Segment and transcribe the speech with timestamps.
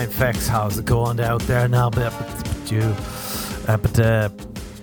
[0.00, 1.90] Mindfex, how's it going out there now?
[1.90, 2.80] But, but you,
[3.68, 4.30] uh, but uh,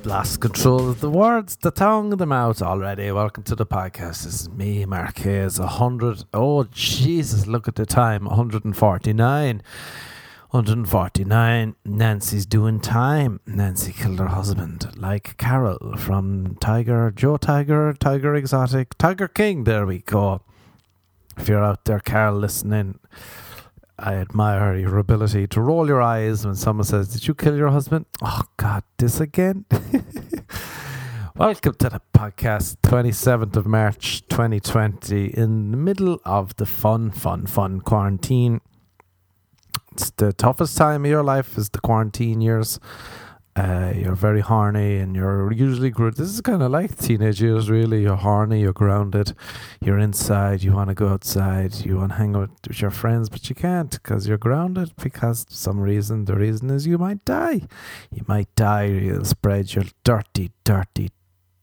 [0.03, 3.11] lost control of the words, the tongue, the mouth already.
[3.11, 4.25] Welcome to the podcast.
[4.25, 5.57] This is me, Marquez.
[5.57, 6.23] A hundred.
[6.35, 7.47] Oh Jesus!
[7.47, 8.25] Look at the time.
[8.25, 9.63] One hundred and forty-nine.
[10.51, 11.75] 149.
[11.83, 13.39] Nancy's doing time.
[13.47, 19.63] Nancy killed her husband, like Carol from Tiger, Joe Tiger, Tiger Exotic, Tiger King.
[19.63, 20.41] There we go.
[21.35, 22.99] If you're out there, Carol, listening,
[23.99, 27.69] I admire your ability to roll your eyes when someone says, Did you kill your
[27.69, 28.05] husband?
[28.21, 29.65] Oh, God, this again?
[31.35, 37.47] Welcome to the podcast, 27th of March 2020, in the middle of the fun, fun,
[37.47, 38.61] fun quarantine
[39.97, 42.79] it's the toughest time of your life is the quarantine years.
[43.57, 47.71] Uh, you're very horny and you're usually gr- this is kind of like teenage years
[47.71, 49.33] really you're horny you're grounded
[49.81, 53.29] you're inside you want to go outside you want to hang out with your friends
[53.29, 57.61] but you can't because you're grounded because some reason the reason is you might die
[58.11, 61.09] you might die you'll spread your dirty dirty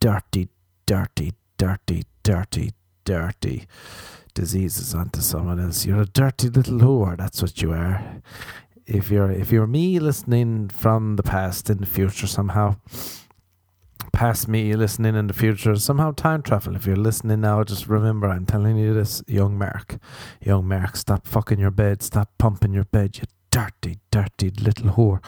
[0.00, 0.48] dirty
[0.86, 2.72] dirty dirty dirty
[3.05, 3.68] dirty
[4.34, 5.86] diseases onto someone else.
[5.86, 7.16] You're a dirty little whore.
[7.16, 8.20] That's what you are.
[8.86, 12.77] If you're if you're me listening from the past in the future somehow,
[14.12, 16.77] past me listening in the future somehow time travel.
[16.77, 19.96] If you're listening now, just remember I'm telling you this, young Mark,
[20.40, 20.96] young Mark.
[20.96, 22.02] Stop fucking your bed.
[22.02, 23.16] Stop pumping your bed.
[23.16, 23.24] You
[23.55, 25.24] dirty, dirty little whore.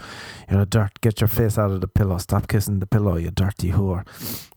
[0.51, 1.01] You're a dirt.
[1.01, 2.19] Get your face out of the pillow.
[2.19, 4.05] Stop kissing the pillow, you dirty whore.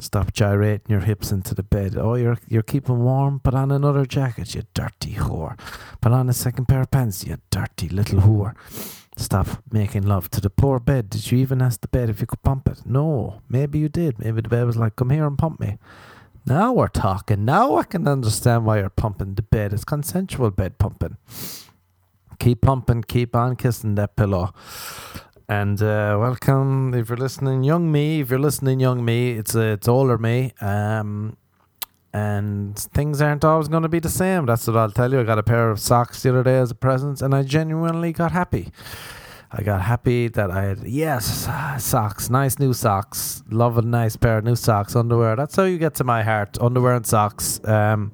[0.02, 1.96] Stop gyrating your hips into the bed.
[1.96, 3.40] Oh, you're you're keeping warm.
[3.40, 5.56] Put on another jacket, you dirty whore.
[6.02, 8.56] Put on a second pair of pants, you dirty little whore.
[9.18, 11.12] Stop making love to the poor bed.
[11.12, 12.88] Did you even ask the bed if you could pump it?
[12.88, 13.42] No.
[13.50, 14.18] Maybe you did.
[14.18, 15.78] Maybe the bed was like, come here and pump me.
[16.48, 17.46] Now we're talking.
[17.46, 19.74] Now I can understand why you're pumping the bed.
[19.74, 21.18] It's consensual bed pumping
[22.40, 24.54] keep pumping, keep on kissing that pillow.
[25.48, 28.22] And uh, welcome if you're listening, young me.
[28.22, 30.54] If you're listening, young me, it's uh, it's older me.
[30.62, 31.38] Um,
[32.14, 34.46] and things aren't always going to be the same.
[34.46, 35.20] That's what I'll tell you.
[35.20, 38.14] I got a pair of socks the other day as a present, and I genuinely
[38.14, 38.72] got happy.
[39.52, 41.50] I got happy that I had yes
[41.84, 43.44] socks, nice new socks.
[43.50, 45.36] Love a nice pair of new socks, underwear.
[45.36, 46.58] That's how you get to my heart.
[46.62, 47.60] Underwear and socks.
[47.64, 48.12] Um,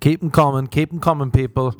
[0.00, 1.76] keep them coming, keep them coming, people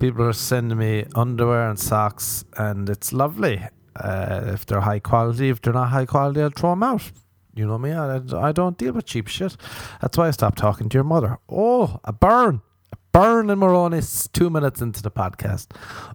[0.00, 3.62] people are sending me underwear and socks, and it's lovely.
[3.94, 7.12] Uh, if they're high quality, if they're not high quality, I'll throw them out.
[7.54, 9.56] You know me, I, I don't deal with cheap shit.
[10.00, 11.38] That's why I stopped talking to your mother.
[11.48, 12.62] Oh, a burn.
[12.92, 14.00] A burn in Moroni.
[14.32, 15.66] two minutes into the podcast.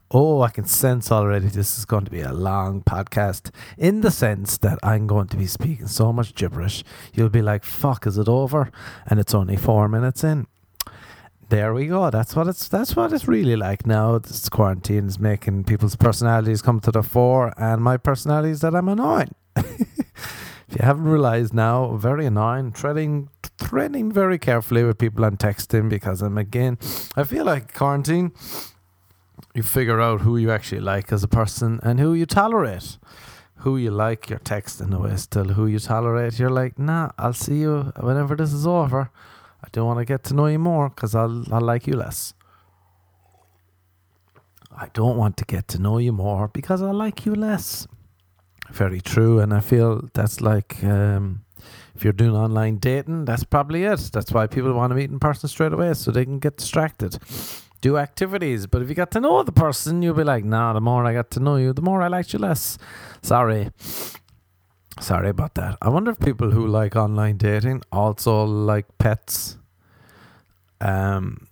[0.10, 4.12] Oh, I can sense already this is going to be a long podcast in the
[4.12, 6.84] sense that I'm going to be speaking so much gibberish.
[7.14, 8.72] You'll be like, fuck, is it over?
[9.06, 10.48] And it's only four minutes in.
[11.50, 12.10] There we go.
[12.10, 12.68] That's what it's.
[12.68, 14.18] That's what it's really like now.
[14.18, 18.74] This quarantine is making people's personalities come to the fore, and my personality is that
[18.76, 19.36] I'm annoying.
[19.56, 22.72] if you haven't realized now, very annoying.
[22.72, 23.30] Treading,
[23.60, 26.80] treading very carefully with people I'm texting because I'm again.
[27.16, 28.32] I feel like quarantine.
[29.54, 32.98] You figure out who you actually like as a person and who you tolerate.
[33.60, 35.50] Who you like, you're texting away still.
[35.50, 39.12] Who you tolerate, you're like, nah, I'll see you whenever this is over.
[39.66, 42.36] I don't want to get to know you more because I'll, I'll like you less.
[44.78, 47.88] I don't want to get to know you more because I like you less.
[48.70, 49.40] Very true.
[49.40, 51.46] And I feel that's like um,
[51.96, 54.12] if you're doing online dating, that's probably it.
[54.14, 57.18] That's why people want to meet in person straight away so they can get distracted.
[57.82, 58.68] Do activities.
[58.68, 61.14] But if you get to know the person, you'll be like, nah, the more I
[61.14, 62.78] get to know you, the more I like you less.
[63.24, 63.72] Sorry.
[65.00, 65.78] Sorry about that.
[65.82, 69.58] I wonder if people who like online dating also like pets.
[70.80, 71.48] Um,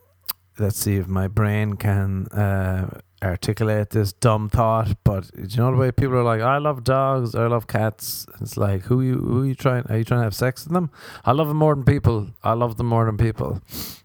[0.57, 4.95] let's see if my brain can uh, articulate this dumb thought.
[5.03, 8.25] But you know the way people are like, I love dogs, I love cats.
[8.39, 9.85] It's like, who you who you trying?
[9.89, 10.89] Are you trying to have sex with them?
[11.25, 12.27] I love them more than people.
[12.43, 13.61] I love them more than people.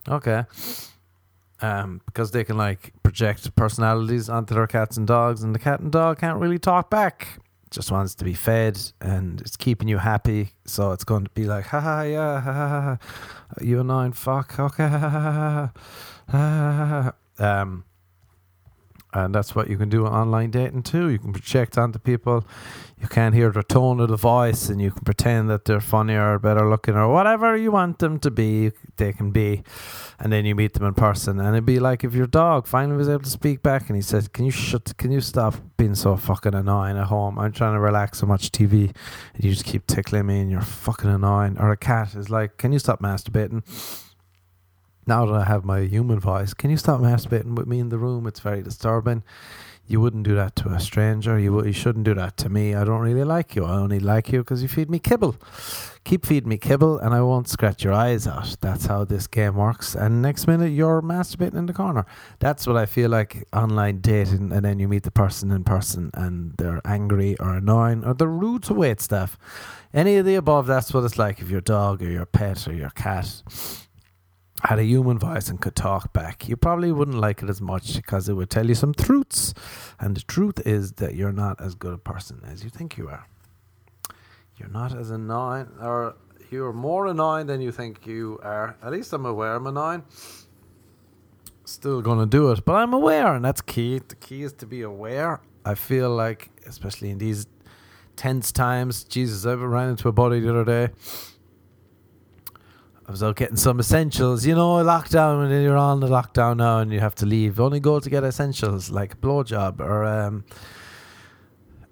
[0.08, 0.44] Okay.
[1.60, 5.80] Um, because they can like project personalities onto their cats and dogs, and the cat
[5.80, 7.38] and dog can't really talk back
[7.70, 10.50] just wants to be fed and it's keeping you happy.
[10.64, 12.98] So it's going to be like, ha ha, yeah, ha ha, ha,
[13.60, 15.72] you annoying fuck, okay, ha ha,
[16.30, 17.60] ha, ha.
[17.60, 17.84] Um,
[19.14, 21.08] and that's what you can do online dating too.
[21.08, 22.44] You can project onto people.
[23.00, 26.34] You can't hear their tone of the voice, and you can pretend that they're funnier
[26.34, 28.72] or better looking or whatever you want them to be.
[28.96, 29.62] They can be,
[30.18, 32.96] and then you meet them in person, and it'd be like if your dog finally
[32.96, 34.96] was able to speak back, and he said, "Can you shut?
[34.96, 37.38] Can you stop being so fucking annoying at home?
[37.38, 38.92] I'm trying to relax and watch TV,
[39.34, 42.56] and you just keep tickling me, and you're fucking annoying." Or a cat is like,
[42.56, 43.62] "Can you stop masturbating?"
[45.08, 47.96] Now that I have my human voice, can you stop masturbating with me in the
[47.96, 48.26] room?
[48.26, 49.24] It's very disturbing.
[49.86, 51.38] You wouldn't do that to a stranger.
[51.38, 52.74] You, you shouldn't do that to me.
[52.74, 53.64] I don't really like you.
[53.64, 55.36] I only like you because you feed me kibble.
[56.04, 58.56] Keep feeding me kibble and I won't scratch your eyes out.
[58.60, 59.94] That's how this game works.
[59.94, 62.04] And next minute, you're masturbating in the corner.
[62.38, 64.52] That's what I feel like online dating.
[64.52, 68.28] And then you meet the person in person and they're angry or annoying or they're
[68.28, 69.38] rude to wait staff.
[69.94, 72.74] Any of the above, that's what it's like if your dog or your pet or
[72.74, 73.42] your cat
[74.62, 77.96] had a human voice and could talk back, you probably wouldn't like it as much
[77.96, 79.54] because it would tell you some truths.
[80.00, 83.08] And the truth is that you're not as good a person as you think you
[83.08, 83.26] are.
[84.56, 86.16] You're not as annoying, or
[86.50, 88.76] you're more annoying than you think you are.
[88.82, 90.02] At least I'm aware I'm annoying.
[91.64, 94.00] Still gonna do it, but I'm aware, and that's key.
[94.00, 95.40] The key is to be aware.
[95.64, 97.46] I feel like, especially in these
[98.16, 100.92] tense times, Jesus, I ran into a body the other day
[103.08, 104.44] I was out getting some essentials.
[104.44, 107.58] You know, lockdown, and you're on the lockdown now and you have to leave.
[107.58, 110.44] Only go to get essentials like a blowjob or um,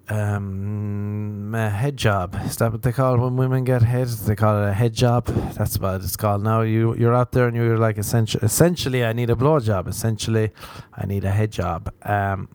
[0.09, 2.39] um, a head job.
[2.45, 4.09] Is that what they call it when women get head?
[4.09, 5.25] They call it a head job.
[5.25, 6.61] That's what it's called now.
[6.61, 9.87] You you're out there and you're like essentially, essentially, I need a blowjob.
[9.87, 10.51] Essentially,
[10.93, 11.91] I need a head job.
[12.03, 12.47] Um,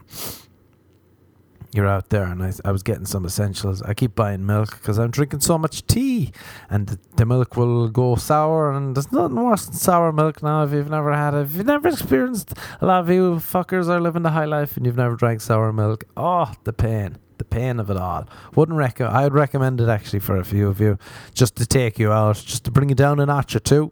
[1.74, 3.80] you're out there and I, I was getting some essentials.
[3.82, 6.30] I keep buying milk because I'm drinking so much tea
[6.68, 10.64] and the, the, milk will go sour and there's nothing worse than sour milk now
[10.64, 11.42] if you've never had it.
[11.42, 14.84] If you've never experienced, a lot of you fuckers are living the high life and
[14.84, 16.04] you've never drank sour milk.
[16.14, 17.16] Oh, the pain.
[17.38, 18.28] The pain of it all.
[18.54, 19.16] Wouldn't recommend.
[19.16, 20.98] I would recommend it actually for a few of you,
[21.34, 23.90] just to take you out, just to bring you down a notch or two.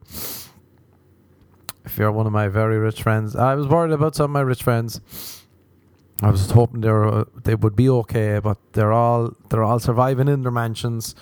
[1.84, 4.42] If you're one of my very rich friends, I was worried about some of my
[4.42, 5.00] rich friends
[6.22, 10.28] I was hoping they were, they would be okay, but they're all they're all surviving
[10.28, 11.14] in their mansions.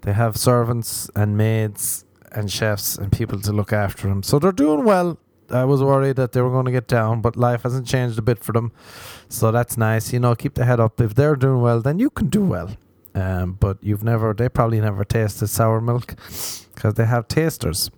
[0.00, 4.52] They have servants and maids and chefs and people to look after them, so they're
[4.52, 5.18] doing well.
[5.50, 8.22] I was worried that they were going to get down, but life hasn't changed a
[8.22, 8.72] bit for them,
[9.28, 10.12] so that's nice.
[10.12, 11.00] You know, keep the head up.
[11.00, 12.70] If they're doing well, then you can do well.
[13.14, 16.14] Um, but you've never, they probably never tasted sour milk
[16.74, 17.90] because they have tasters,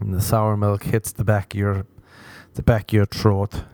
[0.00, 1.86] and the sour milk hits the back of your,
[2.54, 3.64] the back of your throat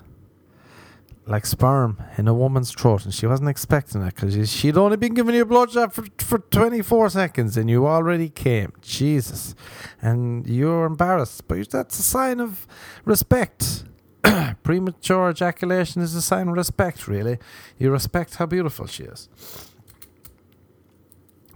[1.26, 5.14] like sperm in a woman's throat, and she wasn't expecting it because she'd only been
[5.14, 8.72] giving you a blowjob for, for 24 seconds and you already came.
[8.82, 9.54] Jesus.
[10.02, 12.66] And you're embarrassed, but that's a sign of
[13.04, 13.84] respect.
[14.62, 17.38] Premature ejaculation is a sign of respect, really.
[17.78, 19.28] You respect how beautiful she is.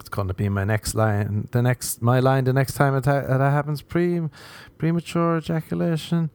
[0.01, 1.49] It's going to be my next line.
[1.51, 4.23] The next, my line, the next time it ha- that happens, pre,
[4.79, 6.31] premature ejaculation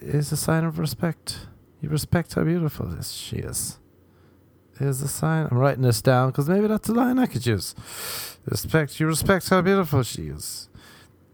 [0.00, 1.46] is a sign of respect.
[1.84, 3.78] You respect how beautiful this she is.
[4.78, 5.48] Here's the sign.
[5.50, 7.74] I'm writing this down because maybe that's a line I could use.
[8.46, 8.98] Respect.
[8.98, 10.70] You respect how beautiful she is.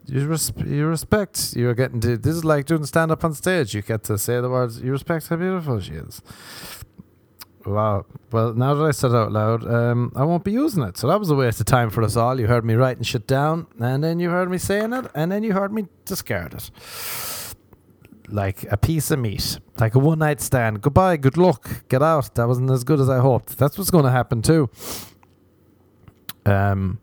[0.06, 1.54] You, res- you respect.
[1.54, 2.16] You're getting to.
[2.16, 3.76] This is like doing stand up on stage.
[3.76, 4.80] You get to say the words.
[4.80, 6.20] You respect how beautiful she is.
[7.64, 8.06] Wow.
[8.32, 10.98] Well, now that I said it out loud, um, I won't be using it.
[10.98, 12.40] So that was a waste of time for us all.
[12.40, 15.44] You heard me writing shit down, and then you heard me saying it, and then
[15.44, 16.70] you heard me discard it
[18.32, 20.80] like a piece of meat, like a one night stand.
[20.80, 22.34] Goodbye, good luck, get out.
[22.34, 23.58] That wasn't as good as I hoped.
[23.58, 24.70] That's what's going to happen too.
[26.46, 27.00] Um,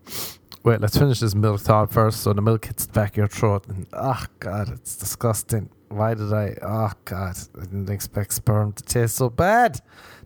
[0.63, 2.21] wait, let's finish this milk thought first.
[2.21, 5.69] So the milk hits the back of your throat, and oh god, it's disgusting.
[5.89, 6.57] Why did I?
[6.61, 9.79] Oh god, I didn't expect sperm to taste so bad,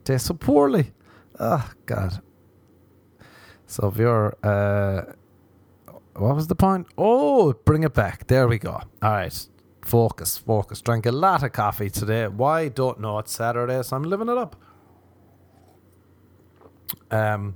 [0.03, 0.93] taste so poorly.
[1.39, 2.22] Oh god.
[3.67, 5.13] So if you're, uh,
[6.17, 6.88] what was the point?
[6.98, 8.27] Oh, bring it back.
[8.27, 8.72] There we go.
[8.72, 9.48] All right.
[9.83, 10.81] Focus, focus.
[10.81, 12.27] Drank a lot of coffee today.
[12.27, 12.69] Why?
[12.69, 13.19] Don't know.
[13.19, 14.55] It's Saturday, so I'm living it up.
[17.09, 17.55] Um,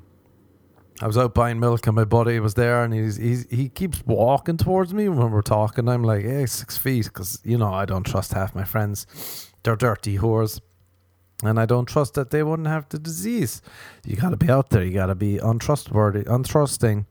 [1.01, 4.01] I was out buying milk and my buddy was there and he's, he's he keeps
[4.05, 5.89] walking towards me when we're talking.
[5.89, 9.51] I'm like, hey, six feet, because you know I don't trust half my friends.
[9.63, 10.61] They're dirty whores,
[11.43, 13.61] and I don't trust that they wouldn't have the disease.
[14.05, 14.85] You got to be out there.
[14.85, 17.07] You got to be untrustworthy, untrusting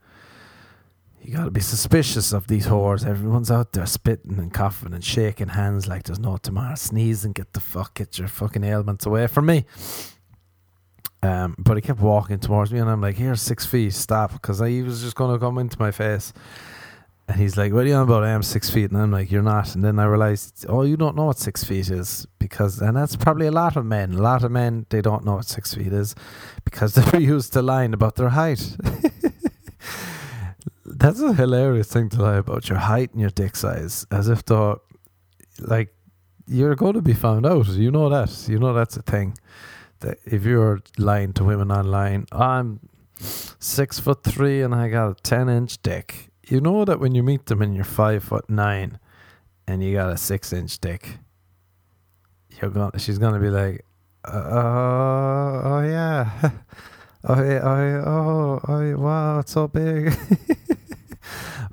[1.25, 3.07] you got to be suspicious of these whores.
[3.07, 6.75] Everyone's out there spitting and coughing and shaking hands like there's no tomorrow.
[6.75, 9.65] Sneeze and get the fuck, get your fucking ailments away from me.
[11.23, 14.61] Um, but he kept walking towards me, and I'm like, "Here, six feet, stop," because
[14.61, 16.35] he was just going to come into my face.
[17.27, 18.25] And he's like, "What are you on about?
[18.25, 20.99] I am six feet," and I'm like, "You're not." And then I realized, "Oh, you
[20.99, 24.13] don't know what six feet is because," and that's probably a lot of men.
[24.13, 26.15] A lot of men they don't know what six feet is
[26.67, 28.77] because they're used to lying about their height.
[31.05, 34.43] That's a hilarious thing to lie about your height and your dick size, as if
[34.47, 34.81] though,
[35.59, 35.95] like,
[36.47, 37.69] you're going to be found out.
[37.69, 38.49] You know that.
[38.49, 39.37] You know that's a thing.
[40.01, 42.81] That if you're lying to women online, I'm
[43.19, 46.31] six foot three and I got a ten inch dick.
[46.49, 48.99] You know that when you meet them and you're five foot nine,
[49.67, 51.19] and you got a six inch dick,
[52.63, 52.93] you're going.
[52.97, 53.85] She's gonna be like,
[54.25, 56.51] uh, oh yeah,
[57.25, 60.17] oh yeah, oh, oh, oh wow, it's so big.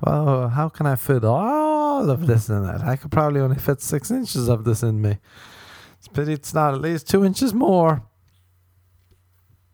[0.02, 2.80] wow, how can I fit all of this in it?
[2.82, 5.18] I could probably only fit six inches of this in me.
[5.98, 8.02] It's pity it's not at least two inches more.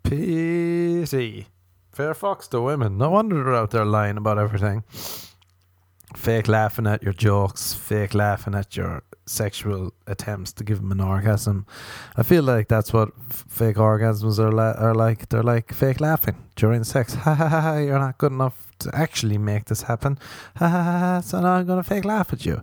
[0.02, 1.46] Pity.
[1.92, 2.96] Fair fox to women.
[2.98, 4.84] No wonder they're out there lying about everything.
[6.16, 11.00] Fake laughing at your jokes, fake laughing at your sexual attempts to give them an
[11.00, 11.66] orgasm.
[12.16, 15.28] I feel like that's what f- fake orgasms are, la- are like.
[15.28, 17.14] They're like fake laughing during sex.
[17.24, 20.18] Ha ha ha, you're not good enough to actually make this happen.
[20.56, 22.62] Ha ha ha, ha so now I'm going to fake laugh at you.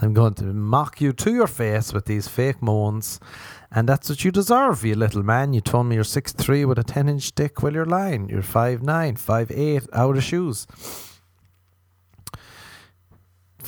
[0.00, 3.20] I'm going to mock you to your face with these fake moans.
[3.70, 5.52] And that's what you deserve, you little man.
[5.52, 8.28] You told me you're six three with a 10 inch dick while you're lying.
[8.28, 10.66] You're five nine, five eight, out of shoes.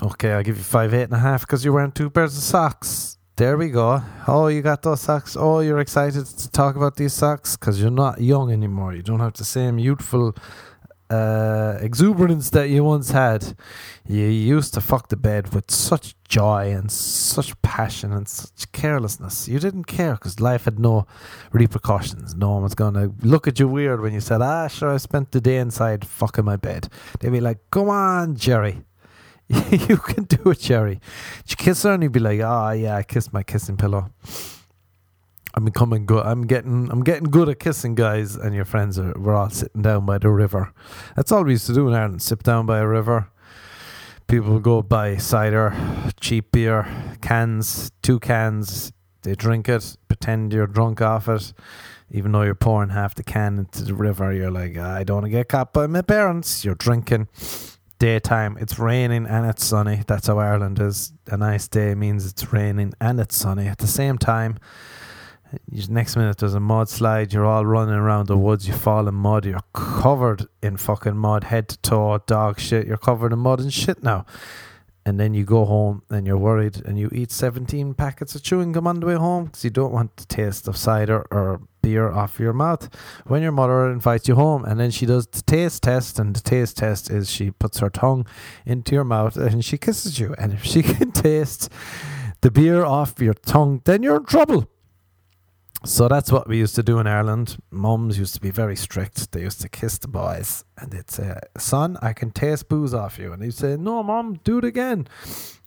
[0.00, 2.42] Okay, I'll give you five eight and a half because you're wearing two pairs of
[2.44, 3.18] socks.
[3.36, 4.02] There we go.
[4.26, 5.36] Oh, you got those socks.
[5.38, 8.94] Oh, you're excited to talk about these socks because you're not young anymore.
[8.94, 10.34] You don't have the same youthful
[11.10, 13.54] uh, exuberance that you once had.
[14.06, 19.48] You used to fuck the bed with such joy and such passion and such carelessness.
[19.48, 21.06] You didn't care because life had no
[21.52, 22.34] repercussions.
[22.34, 24.96] No one was going to look at you weird when you said, ah, sure, I
[24.98, 26.88] spent the day inside fucking my bed.
[27.20, 28.84] They'd be like, come on, Jerry.
[29.48, 31.00] you can do it, Jerry.
[31.46, 34.10] You kiss her and you'd be like, oh, yeah, I kissed my kissing pillow.
[35.58, 36.24] I'm becoming good.
[36.24, 39.12] I'm getting I'm getting good at kissing guys, and your friends are.
[39.18, 40.72] We're all sitting down by the river.
[41.16, 42.22] That's all we used to do in Ireland.
[42.22, 43.28] Sit down by a river.
[44.28, 45.74] People go buy cider,
[46.20, 46.86] cheap beer,
[47.22, 48.92] cans, two cans.
[49.22, 51.52] They drink it, pretend you're drunk off it,
[52.08, 54.32] even though you're pouring half the can into the river.
[54.32, 56.64] You're like, I don't want to get caught by my parents.
[56.64, 57.26] You're drinking.
[57.98, 60.04] Daytime, it's raining and it's sunny.
[60.06, 61.12] That's how Ireland is.
[61.26, 64.60] A nice day means it's raining and it's sunny at the same time
[65.88, 69.44] next minute there's a mudslide, you're all running around the woods, you fall in mud,
[69.46, 73.72] you're covered in fucking mud, head to toe, dog shit, you're covered in mud and
[73.72, 74.26] shit now.
[75.06, 78.72] And then you go home and you're worried and you eat 17 packets of chewing
[78.72, 82.10] gum on the way home because you don't want the taste of cider or beer
[82.10, 82.94] off your mouth
[83.26, 84.66] when your mother invites you home.
[84.66, 87.88] And then she does the taste test, and the taste test is she puts her
[87.88, 88.26] tongue
[88.66, 90.34] into your mouth and she kisses you.
[90.36, 91.70] And if she can taste
[92.42, 94.68] the beer off your tongue, then you're in trouble
[95.84, 97.56] so that's what we used to do in Ireland.
[97.70, 99.30] Mums used to be very strict.
[99.30, 103.16] They used to kiss the boys and they'd say, Son, I can taste booze off
[103.16, 103.32] you.
[103.32, 105.06] And he'd say, No, mom, do it again.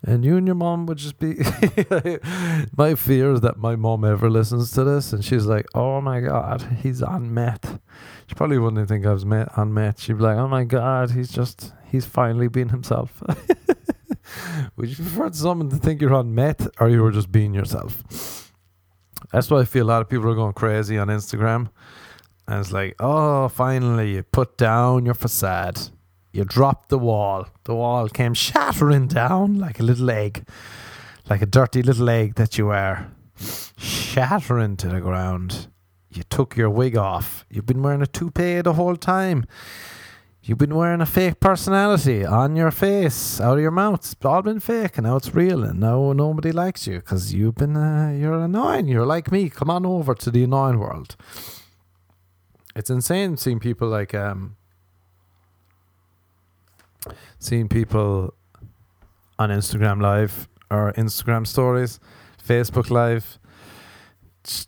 [0.04, 1.36] And you and your mom would just be.
[2.78, 6.20] my fear is that my mom ever listens to this and she's like, Oh my
[6.20, 7.80] God, he's on meth.
[8.28, 10.02] She probably wouldn't even think I was met, on meth.
[10.02, 13.24] She'd be like, Oh my God, he's just, he's finally being himself.
[14.76, 18.41] would you prefer someone to think you're on meth or you were just being yourself?
[19.32, 21.70] That's why I feel a lot of people are going crazy on Instagram.
[22.48, 25.80] And it's like, oh, finally, you put down your facade.
[26.34, 27.48] You dropped the wall.
[27.64, 30.48] The wall came shattering down like a little egg,
[31.30, 33.12] like a dirty little egg that you are,
[33.78, 35.68] shattering to the ground.
[36.10, 37.46] You took your wig off.
[37.50, 39.46] You've been wearing a toupee the whole time.
[40.44, 44.00] You've been wearing a fake personality on your face, out of your mouth.
[44.00, 47.56] It's all been fake, and now it's real, and now nobody likes you because you've
[47.56, 48.88] been uh, you're annoying.
[48.88, 49.50] You're like me.
[49.50, 51.16] Come on over to the annoying world.
[52.76, 54.56] It's insane seeing people like um,
[57.38, 58.34] seeing people
[59.38, 62.00] on Instagram Live or Instagram Stories,
[62.44, 63.38] Facebook Live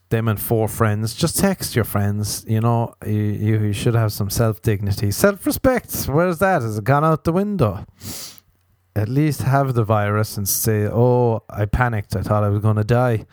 [0.10, 1.16] them and four friends.
[1.16, 2.46] Just text your friends.
[2.48, 6.06] You know, you, you should have some self dignity, self respect.
[6.06, 6.62] Where's that?
[6.62, 7.86] Has it gone out the window?
[8.96, 12.16] At least have the virus and say, "Oh, I panicked.
[12.16, 13.26] I thought I was going to die.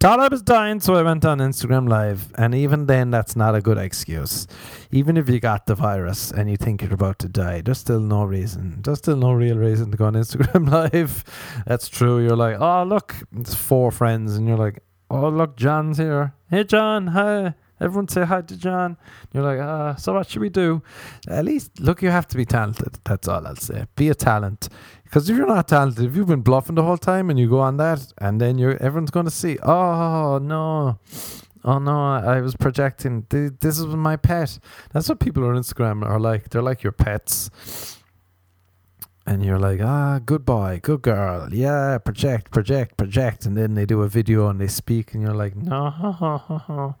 [0.00, 3.54] Thought I was dying, so I went on Instagram Live." And even then, that's not
[3.54, 4.48] a good excuse.
[4.90, 8.00] Even if you got the virus and you think you're about to die, there's still
[8.00, 8.82] no reason.
[8.82, 11.22] There's still no real reason to go on Instagram Live.
[11.64, 12.18] That's true.
[12.18, 14.80] You're like, "Oh, look, it's four friends," and you're like,
[15.10, 16.34] oh look, John's here.
[16.50, 17.54] Hey John, hi.
[17.80, 18.96] Everyone say hi to John.
[19.32, 20.82] You're like, ah, so what should we do?
[21.26, 22.98] At least, look, you have to be talented.
[23.04, 23.86] That's all I'll say.
[23.96, 24.68] Be a talent.
[25.02, 27.60] Because if you're not talented, if you've been bluffing the whole time and you go
[27.60, 30.98] on that, and then you're everyone's going to see, oh no,
[31.64, 33.26] oh no, I was projecting.
[33.28, 34.58] This is my pet.
[34.92, 36.50] That's what people on Instagram are like.
[36.50, 37.50] They're like your pets
[39.26, 43.86] and you're like, ah, good boy, good girl, yeah, project, project, project, and then they
[43.86, 46.94] do a video and they speak, and you're like, no,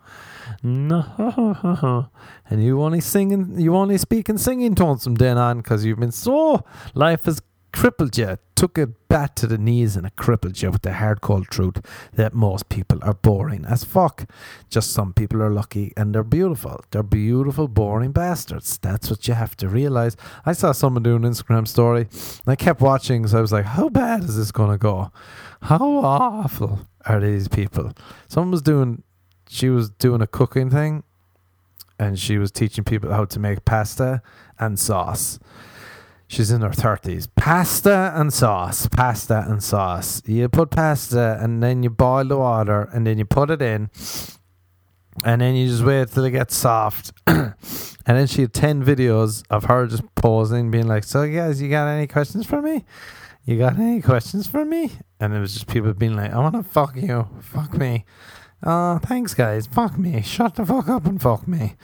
[0.62, 2.08] no,
[2.48, 5.84] and you only sing, in, you only speak in singing tones from then on because
[5.84, 6.64] you've been so
[6.94, 7.42] life has
[7.74, 11.20] crippled you, took it back to the knees, and it crippled you with the hard
[11.20, 11.80] cold truth
[12.12, 14.30] that most people are boring as fuck.
[14.70, 16.84] Just some people are lucky and they're beautiful.
[16.92, 18.78] They're beautiful, boring bastards.
[18.78, 20.16] That's what you have to realize.
[20.46, 23.64] I saw someone do an Instagram story, and I kept watching so I was like,
[23.64, 25.10] how bad is this going to go?
[25.62, 27.92] How awful are these people?
[28.28, 29.02] Someone was doing,
[29.48, 31.02] she was doing a cooking thing,
[31.98, 34.22] and she was teaching people how to make pasta
[34.60, 35.40] and sauce.
[36.26, 37.28] She's in her 30s.
[37.36, 38.88] Pasta and sauce.
[38.88, 40.22] Pasta and sauce.
[40.26, 43.90] You put pasta and then you boil the water and then you put it in.
[45.24, 47.12] And then you just wait till it gets soft.
[47.26, 47.54] and
[48.04, 51.86] then she had 10 videos of her just posing, being like, So, guys, you got
[51.86, 52.84] any questions for me?
[53.44, 54.92] You got any questions for me?
[55.20, 57.28] And it was just people being like, I want to fuck you.
[57.40, 58.04] Fuck me.
[58.62, 59.66] Oh, thanks, guys.
[59.66, 60.22] Fuck me.
[60.22, 61.76] Shut the fuck up and fuck me.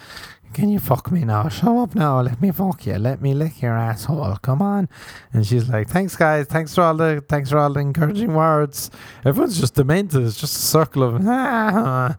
[0.52, 1.49] Can you fuck me now?
[1.49, 2.21] Show up now.
[2.21, 2.95] Let me fuck you.
[2.95, 4.37] Let me lick your asshole.
[4.42, 4.88] Come on.
[5.33, 6.47] And she's like, Thanks, guys.
[6.47, 8.90] Thanks for all the thanks for all the encouraging words.
[9.25, 10.26] Everyone's just demented.
[10.26, 12.16] It's just a circle of ah,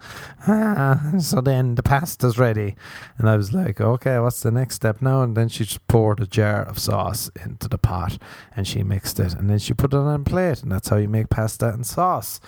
[0.48, 1.12] ah.
[1.20, 2.76] So then the pasta's ready.
[3.18, 5.24] And I was like, Okay, what's the next step now?
[5.24, 8.18] And then she just poured a jar of sauce into the pot
[8.56, 9.34] and she mixed it.
[9.34, 10.64] And then she put it on a plate.
[10.64, 12.40] And that's how you make pasta and sauce.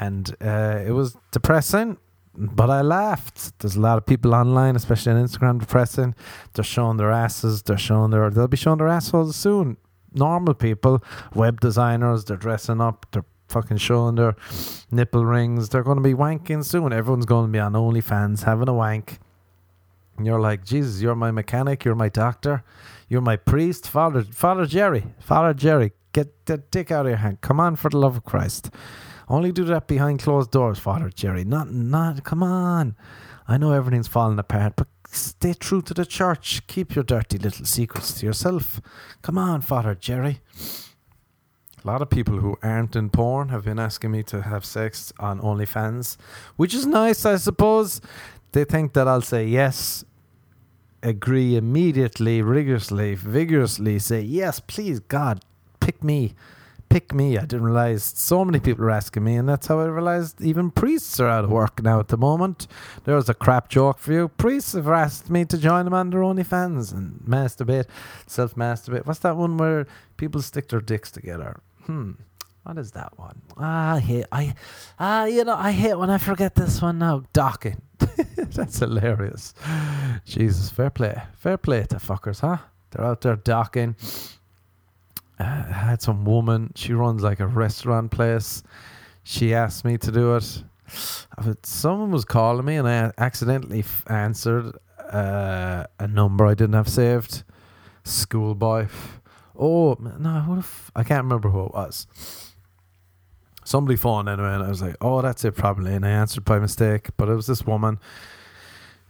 [0.00, 1.96] And uh, it was depressing
[2.38, 3.58] but I laughed.
[3.58, 6.14] There's a lot of people online, especially on Instagram, depressing.
[6.54, 7.62] They're showing their asses.
[7.62, 8.30] They're showing their.
[8.30, 9.76] They'll be showing their assholes soon.
[10.14, 11.02] Normal people,
[11.34, 13.06] web designers, they're dressing up.
[13.10, 14.36] They're fucking showing their
[14.90, 15.68] nipple rings.
[15.68, 16.92] They're going to be wanking soon.
[16.92, 19.18] Everyone's going to be on OnlyFans having a wank.
[20.16, 21.84] And you're like, Jesus, you're my mechanic.
[21.84, 22.62] You're my doctor.
[23.08, 23.88] You're my priest.
[23.88, 25.06] Father, Father Jerry.
[25.18, 27.40] Father Jerry, get the dick out of your hand.
[27.40, 28.70] Come on, for the love of Christ.
[29.28, 31.44] Only do that behind closed doors, Father Jerry.
[31.44, 32.96] Not, not, come on.
[33.46, 36.66] I know everything's falling apart, but stay true to the church.
[36.66, 38.80] Keep your dirty little secrets to yourself.
[39.22, 40.40] Come on, Father Jerry.
[41.82, 45.12] A lot of people who aren't in porn have been asking me to have sex
[45.18, 46.16] on OnlyFans,
[46.56, 48.00] which is nice, I suppose.
[48.52, 50.04] They think that I'll say yes,
[51.02, 55.44] agree immediately, rigorously, vigorously, say, yes, please, God,
[55.80, 56.34] pick me
[56.88, 57.38] pick me.
[57.38, 60.70] I didn't realize so many people are asking me, and that's how I realized even
[60.70, 62.66] priests are out of work now at the moment.
[63.04, 64.28] There was a crap joke for you.
[64.28, 67.86] Priests have asked me to join them on their OnlyFans and masturbate,
[68.26, 69.06] self masturbate.
[69.06, 71.60] What's that one where people stick their dicks together?
[71.84, 72.12] Hmm.
[72.64, 73.40] What is that one?
[73.56, 74.54] Ah, I hate I
[74.98, 77.22] ah, you know, I hate when I forget this one now.
[77.32, 77.80] Docking.
[78.36, 79.54] That's hilarious.
[80.26, 81.22] Jesus, fair play.
[81.38, 82.58] Fair play to fuckers, huh?
[82.90, 83.96] They're out there docking
[85.38, 86.72] uh, had some woman.
[86.74, 88.62] She runs like a restaurant place.
[89.22, 90.64] She asked me to do it.
[91.62, 94.76] Someone was calling me, and I accidentally f- answered
[95.12, 97.44] uh, a number I didn't have saved.
[98.04, 98.88] Schoolboy.
[99.56, 102.06] Oh no, who the I can't remember who it was.
[103.64, 106.58] Somebody phoned anyway, and I was like, "Oh, that's it, probably." And I answered by
[106.58, 107.98] mistake, but it was this woman.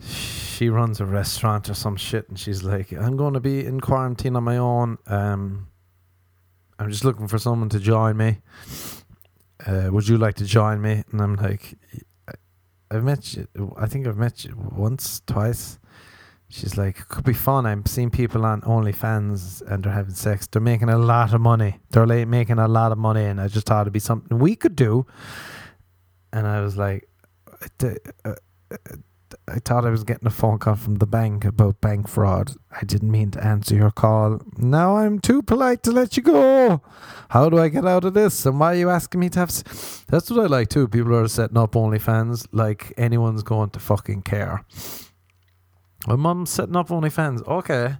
[0.00, 3.80] She runs a restaurant or some shit, and she's like, "I'm going to be in
[3.80, 5.68] quarantine on my own." Um,
[6.78, 8.38] I'm just looking for someone to join me.
[9.66, 11.02] Uh, would you like to join me?
[11.10, 11.76] And I'm like,
[12.90, 13.48] I've met you.
[13.76, 15.78] I think I've met you once, twice.
[16.48, 17.66] She's like, could be fun.
[17.66, 20.46] I'm seeing people on OnlyFans and they're having sex.
[20.46, 21.80] They're making a lot of money.
[21.90, 24.56] They're like making a lot of money, and I just thought it'd be something we
[24.56, 25.04] could do.
[26.32, 27.08] And I was like,
[29.46, 32.52] I thought I was getting a phone call from the bank about bank fraud.
[32.70, 34.40] I didn't mean to answer your call.
[34.56, 36.82] Now I'm too polite to let you go.
[37.30, 38.46] How do I get out of this?
[38.46, 39.50] And why are you asking me to have.
[39.50, 40.04] S-?
[40.08, 40.88] That's what I like too.
[40.88, 44.64] People are setting up OnlyFans like anyone's going to fucking care.
[46.06, 47.46] My mum's setting up OnlyFans.
[47.46, 47.96] Okay.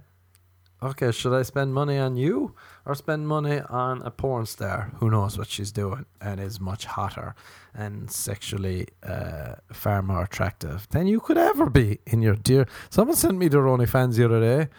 [0.81, 2.55] Okay, should I spend money on you
[2.89, 6.85] or spend money on a porn star who knows what she's doing and is much
[6.85, 7.35] hotter
[7.75, 12.67] and sexually uh, far more attractive than you could ever be in your dear?
[12.89, 14.71] Someone sent me their OnlyFans the other day.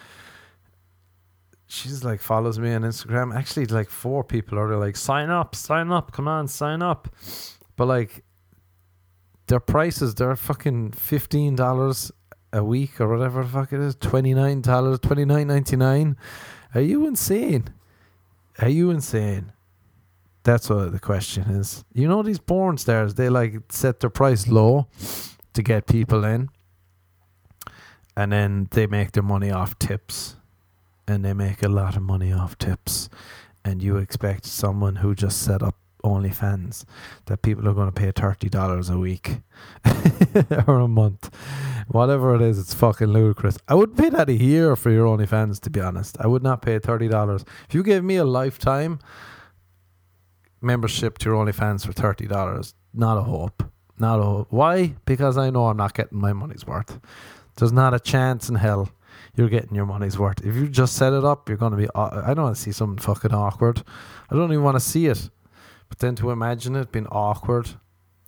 [1.69, 3.33] She's like follows me on Instagram.
[3.33, 7.15] Actually, like four people are like sign up, sign up, come on, sign up.
[7.77, 8.25] But like
[9.47, 12.11] their prices, they're fucking fifteen dollars
[12.53, 16.17] a week or whatever the fuck it is, twenty nine dollars, twenty nine ninety nine.
[16.75, 17.69] Are you insane?
[18.61, 19.53] Are you insane?
[20.43, 21.85] That's what the question is.
[21.93, 24.89] You know these porn stars, they like set their price low
[25.55, 26.49] to get people in.
[28.17, 30.37] And then they make their money off tips.
[31.09, 33.09] And they make a lot of money off tips.
[33.65, 36.85] And you expect someone who just set up OnlyFans
[37.27, 39.41] that people are going to pay thirty dollars a week
[40.67, 41.31] or a month
[41.91, 43.59] Whatever it is, it's fucking ludicrous.
[43.67, 46.17] I would pay that a year for your OnlyFans, to be honest.
[46.21, 47.45] I would not pay thirty dollars.
[47.69, 49.01] If you gave me a lifetime
[50.61, 53.65] membership to your OnlyFans for thirty dollars, not a hope.
[53.99, 54.47] Not a hope.
[54.51, 54.95] Why?
[55.05, 57.01] Because I know I'm not getting my money's worth.
[57.57, 58.91] There's not a chance in hell
[59.35, 60.47] you're getting your money's worth.
[60.47, 61.89] If you just set it up, you're going to be.
[61.95, 63.83] I don't want to see something fucking awkward.
[64.31, 65.29] I don't even want to see it.
[65.89, 67.69] But then to imagine it being awkward,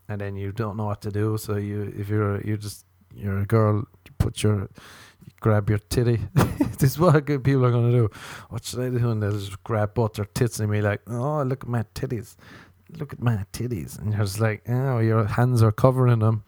[0.09, 1.39] and then you don't know what to do.
[1.39, 4.61] So you, if you're you just you're a girl, you put your
[5.25, 6.21] you grab your titty.
[6.35, 8.11] this is what good people are to do.
[8.49, 9.11] What should I do?
[9.11, 12.37] And they'll just grab both their tits and be like, "Oh, look at my titties."
[12.99, 16.45] Look at my titties, and you're just like, oh, your hands are covering them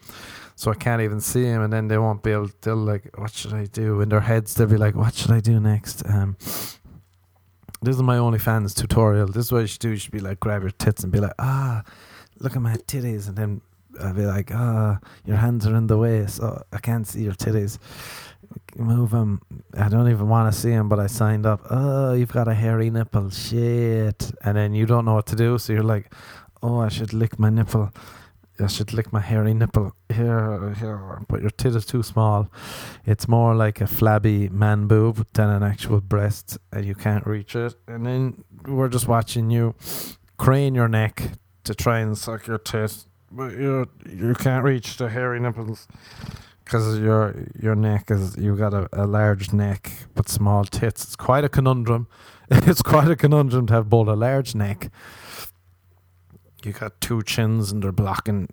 [0.57, 1.62] so I can't even see him.
[1.62, 2.50] And then they won't be able.
[2.61, 4.00] They'll like, what should I do?
[4.00, 6.03] In their heads, they'll be like, what should I do next?
[6.09, 6.37] Um,
[7.83, 9.27] this is my OnlyFans tutorial.
[9.27, 9.90] This is what you should do.
[9.90, 11.83] You should be like, grab your tits and be like, ah,
[12.38, 13.61] look at my titties, and then
[14.01, 17.35] I'll be like, ah, your hands are in the way, so I can't see your
[17.35, 17.79] titties.
[18.77, 19.41] Move them.
[19.77, 21.61] I don't even want to see them, but I signed up.
[21.71, 23.31] Oh, you've got a hairy nipple.
[23.31, 24.33] Shit.
[24.43, 26.13] And then you don't know what to do, so you're like,
[26.63, 27.93] oh, I should lick my nipple.
[28.61, 32.49] I should lick my hairy nipple here, here, but your tit is too small.
[33.05, 37.57] It's more like a flabby man boob than an actual breast, and you can't reach
[37.57, 37.75] it.
[37.89, 39.75] And then we're just watching you
[40.37, 41.33] crane your neck
[41.65, 45.88] to try and suck your tit, but you you can't reach the hairy nipples
[46.64, 51.05] because your your neck is you've got a, a large neck but small tits.
[51.05, 52.07] It's quite a conundrum.
[52.51, 54.90] it's quite a conundrum to have both a large neck
[56.64, 58.49] you got two chins and they're blocking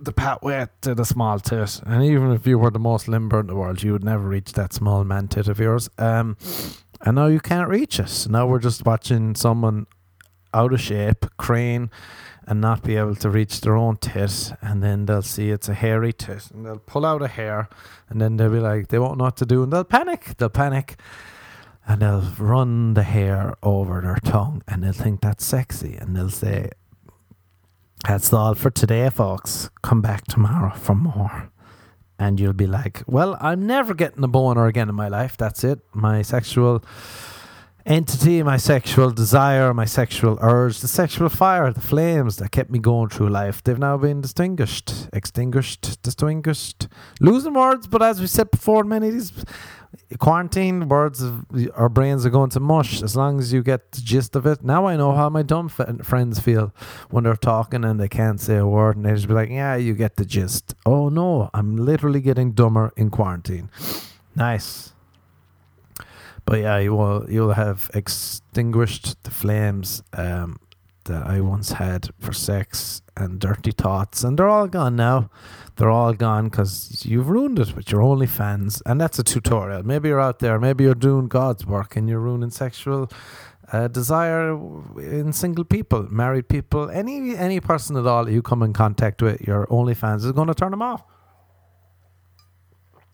[0.00, 1.80] the pathway to the small tit.
[1.84, 4.52] And even if you were the most limber in the world, you would never reach
[4.54, 5.90] that small man tit of yours.
[5.98, 6.36] Um,
[7.02, 8.26] and now you can't reach it.
[8.28, 9.86] Now we're just watching someone
[10.54, 11.90] out of shape, crane,
[12.46, 14.52] and not be able to reach their own tit.
[14.60, 17.68] And then they'll see it's a hairy tit and they'll pull out a hair
[18.08, 20.36] and then they'll be like, they won't know what to do and they'll panic.
[20.38, 20.96] They'll panic
[21.86, 26.30] and they'll run the hair over their tongue and they'll think that's sexy and they'll
[26.30, 26.70] say,
[28.06, 29.70] that's all for today, folks.
[29.82, 31.50] Come back tomorrow for more.
[32.18, 35.36] And you'll be like, well, I'm never getting a boner again in my life.
[35.36, 35.80] That's it.
[35.94, 36.84] My sexual
[37.90, 42.78] entity, my sexual desire, my sexual urge, the sexual fire, the flames that kept me
[42.78, 46.86] going through life, they've now been distinguished, extinguished, distinguished.
[47.20, 49.32] Losing words, but as we said before, many of these
[50.18, 54.00] quarantine words of, our brains are going to mush as long as you get the
[54.00, 54.62] gist of it.
[54.62, 56.72] Now i know how my dumb f- friends feel
[57.10, 59.74] when they're talking and they can't say a word and they just be like yeah
[59.74, 60.74] you get the gist.
[60.86, 63.68] Oh no i'm literally getting dumber in quarantine.
[64.36, 64.92] Nice
[66.50, 70.58] but yeah you will you'll have extinguished the flames um,
[71.04, 75.30] that i once had for sex and dirty thoughts and they're all gone now
[75.80, 78.82] they're all gone because you've ruined it with your OnlyFans.
[78.84, 79.82] And that's a tutorial.
[79.82, 83.10] Maybe you're out there, maybe you're doing God's work and you're ruining sexual
[83.72, 84.50] uh, desire
[84.98, 89.40] in single people, married people, any any person at all you come in contact with,
[89.40, 91.02] your OnlyFans is going to turn them off.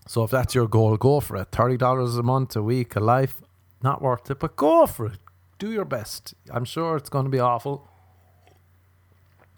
[0.06, 1.48] So if that's your goal, go for it.
[1.52, 3.40] Thirty dollars a month, a week, a life,
[3.82, 5.18] not worth it, but go for it.
[5.58, 6.34] Do your best.
[6.50, 7.88] I'm sure it's going to be awful,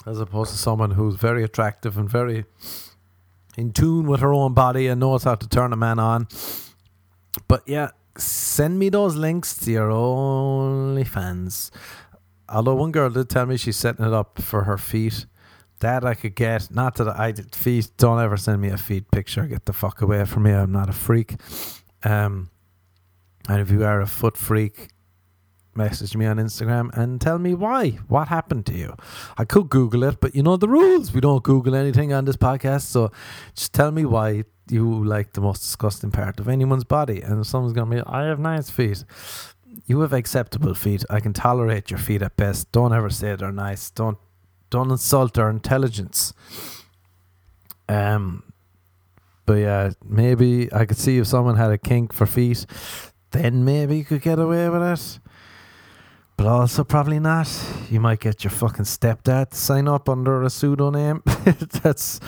[0.06, 2.44] as opposed to someone who's very attractive and very
[3.56, 6.28] in tune with her own body and knows how to turn a man on.
[7.48, 11.70] But yeah, send me those links to your OnlyFans.
[12.48, 15.26] Although one girl did tell me she's setting it up for her feet.
[15.80, 16.74] That I could get.
[16.74, 17.90] Not that I feet.
[17.96, 19.46] Don't ever send me a feet picture.
[19.46, 20.52] Get the fuck away from me.
[20.52, 21.36] I'm not a freak.
[22.02, 22.50] Um,
[23.48, 24.88] and if you are a foot freak,
[25.74, 27.90] message me on Instagram and tell me why.
[28.08, 28.94] What happened to you?
[29.38, 31.12] I could Google it, but you know the rules.
[31.12, 32.82] We don't Google anything on this podcast.
[32.82, 33.10] So
[33.54, 37.22] just tell me why you like the most disgusting part of anyone's body.
[37.22, 39.04] And someone's going to be, I have nice feet.
[39.86, 41.04] You have acceptable feet.
[41.08, 42.72] I can tolerate your feet at best.
[42.72, 43.90] Don't ever say they're nice.
[43.90, 44.18] Don't
[44.70, 46.32] don't insult our intelligence.
[47.88, 48.42] Um,
[49.46, 52.66] but yeah, maybe I could see if someone had a kink for feet,
[53.30, 55.20] then maybe you could get away with it
[56.38, 57.48] but also probably not.
[57.90, 61.20] You might get your fucking stepdad to sign up under a pseudonym.
[61.82, 62.20] That's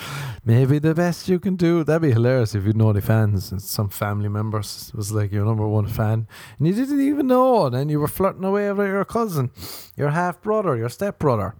[0.45, 1.85] maybe the best you can do.
[1.85, 5.45] That'd be hilarious if you know the fans and some family members was like your
[5.45, 6.27] number one fan
[6.59, 7.67] and you didn't even know.
[7.67, 9.53] And then you were flirting away with your cousin,
[9.97, 11.55] your half brother, your step brother.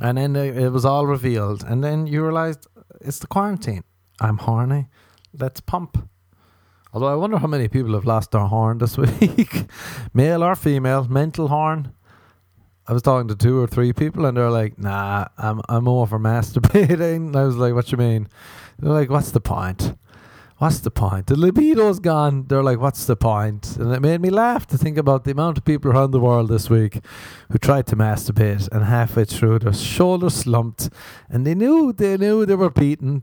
[0.00, 1.64] And then it was all revealed.
[1.64, 2.66] And then you realized
[3.00, 3.84] it's the quarantine.
[4.20, 4.88] I'm horny.
[5.32, 6.08] Let's pump.
[6.92, 9.66] Although I wonder how many people have lost their horn this week,
[10.14, 11.92] male or female, mental horn.
[12.86, 16.18] I was talking to two or three people, and they're like, "Nah, I'm I'm over
[16.18, 18.28] masturbating." And I was like, "What you mean?"
[18.78, 19.94] They're like, "What's the point?"
[20.58, 21.28] What's the point?
[21.28, 22.44] The libido's gone.
[22.46, 23.76] They're like, what's the point?
[23.76, 26.48] And it made me laugh to think about the amount of people around the world
[26.48, 26.98] this week
[27.50, 30.90] who tried to masturbate and halfway through their shoulders slumped
[31.30, 33.22] and they knew they knew they were beaten.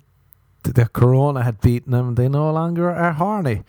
[0.63, 2.15] The corona had beaten them.
[2.15, 3.61] They no longer are horny.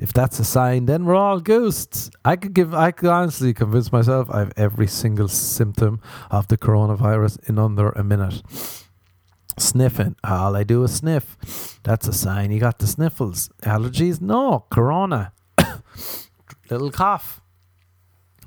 [0.00, 2.10] If that's a sign, then we're all ghosts.
[2.24, 2.74] I could give.
[2.74, 7.90] I could honestly convince myself I have every single symptom of the coronavirus in under
[7.90, 8.42] a minute
[9.60, 10.16] sniffing.
[10.24, 11.78] Ah, All I do is sniff.
[11.82, 13.50] That's a sign you got the sniffles.
[13.62, 14.20] Allergies?
[14.20, 14.66] No.
[14.70, 15.32] Corona.
[16.70, 17.40] Little cough.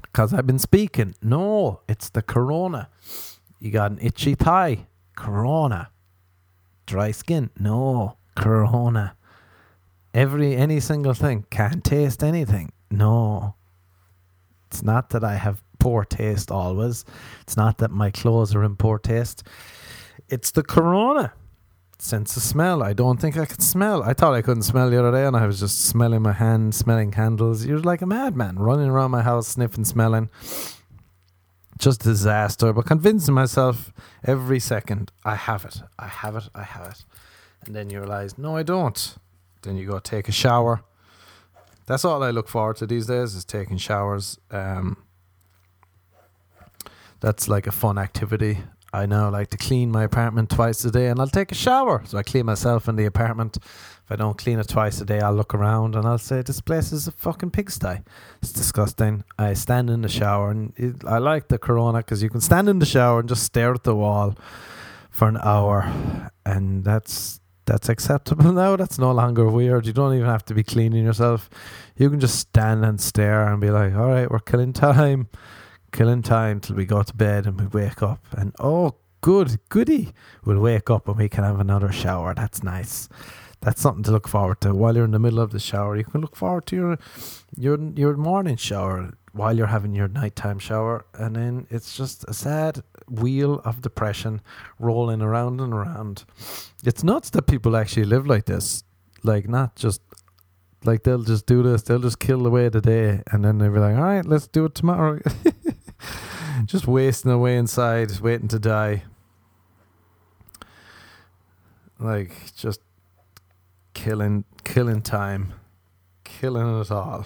[0.01, 1.15] Because I've been speaking.
[1.21, 2.89] No, it's the corona.
[3.59, 4.87] You got an itchy thigh.
[5.15, 5.89] Corona.
[6.85, 7.49] Dry skin?
[7.59, 8.17] No.
[8.35, 9.15] Corona.
[10.13, 11.45] Every any single thing.
[11.49, 12.71] Can't taste anything.
[12.91, 13.55] No.
[14.67, 17.05] It's not that I have poor taste always.
[17.41, 19.43] It's not that my clothes are in poor taste.
[20.29, 21.33] It's the corona.
[21.99, 22.83] Sense of smell.
[22.83, 24.03] I don't think I could smell.
[24.03, 26.75] I thought I couldn't smell the other day, and I was just smelling my hand,
[26.75, 27.65] smelling candles.
[27.65, 30.29] You're like a madman running around my house, sniffing, smelling.
[31.77, 32.73] Just disaster.
[32.73, 37.05] But convincing myself every second, I have it, I have it, I have it.
[37.65, 39.15] And then you realize, no, I don't.
[39.61, 40.81] Then you go take a shower.
[41.85, 44.39] That's all I look forward to these days is taking showers.
[44.51, 44.97] Um,
[47.19, 48.59] that's like a fun activity.
[48.93, 52.03] I now like to clean my apartment twice a day and I'll take a shower.
[52.05, 53.57] So I clean myself in the apartment.
[53.57, 56.61] If I don't clean it twice a day, I'll look around and I'll say, This
[56.61, 58.01] place is a fucking pigsty.
[58.43, 59.23] It's disgusting.
[59.39, 62.69] I stand in the shower and it, I like the corona because you can stand
[62.69, 64.35] in the shower and just stare at the wall
[65.09, 66.31] for an hour.
[66.45, 68.75] And that's that's acceptable now.
[68.75, 69.87] That's no longer weird.
[69.87, 71.49] You don't even have to be cleaning yourself.
[71.97, 75.29] You can just stand and stare and be like, All right, we're killing time
[75.93, 78.25] killing time till we go to bed and we wake up.
[78.33, 80.11] And oh, good, goody,
[80.43, 82.33] we'll wake up and we can have another shower.
[82.33, 83.07] That's nice.
[83.61, 84.73] That's something to look forward to.
[84.73, 86.97] While you're in the middle of the shower, you can look forward to your
[87.55, 92.33] your your morning shower while you're having your nighttime shower, and then it's just a
[92.33, 94.41] sad wheel of depression
[94.79, 96.25] rolling around and around.
[96.83, 98.83] It's nuts that people actually live like this.
[99.23, 100.01] Like not just
[100.83, 103.79] like they'll just do this, they'll just kill away the day, and then they'll be
[103.79, 105.19] like, "All right, let's do it tomorrow."
[106.65, 109.03] just wasting away inside, waiting to die.
[111.99, 112.81] Like just
[113.93, 115.53] killing, killing time,
[116.23, 117.25] killing it all,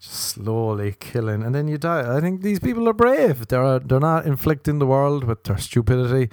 [0.00, 2.16] just slowly killing, and then you die.
[2.16, 3.46] I think these people are brave.
[3.46, 6.30] They're uh, they're not inflicting the world with their stupidity,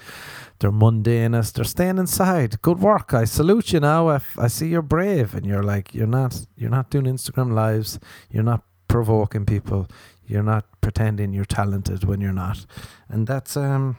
[0.60, 1.54] their mundaneness.
[1.54, 2.62] They're staying inside.
[2.62, 3.14] Good work.
[3.14, 4.10] I salute you now.
[4.10, 8.00] I, I see you're brave, and you're like you're not you're not doing Instagram lives.
[8.32, 9.88] You're not provoking people.
[10.32, 12.66] You're not pretending you're talented when you're not,
[13.10, 13.98] and that's um.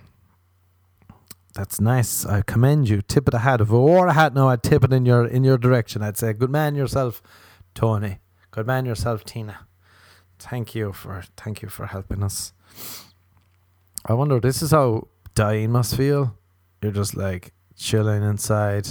[1.54, 2.24] That's nice.
[2.24, 3.02] I commend you.
[3.02, 3.60] Tip of the hat.
[3.60, 6.02] If I wore a hat now, I'd tip it in your in your direction.
[6.02, 7.22] I'd say, "Good man yourself,
[7.74, 8.20] Tony.
[8.50, 9.66] Good man yourself, Tina.
[10.38, 12.54] Thank you for thank you for helping us."
[14.06, 14.40] I wonder.
[14.40, 16.38] This is how dying must feel.
[16.80, 18.88] You're just like chilling inside,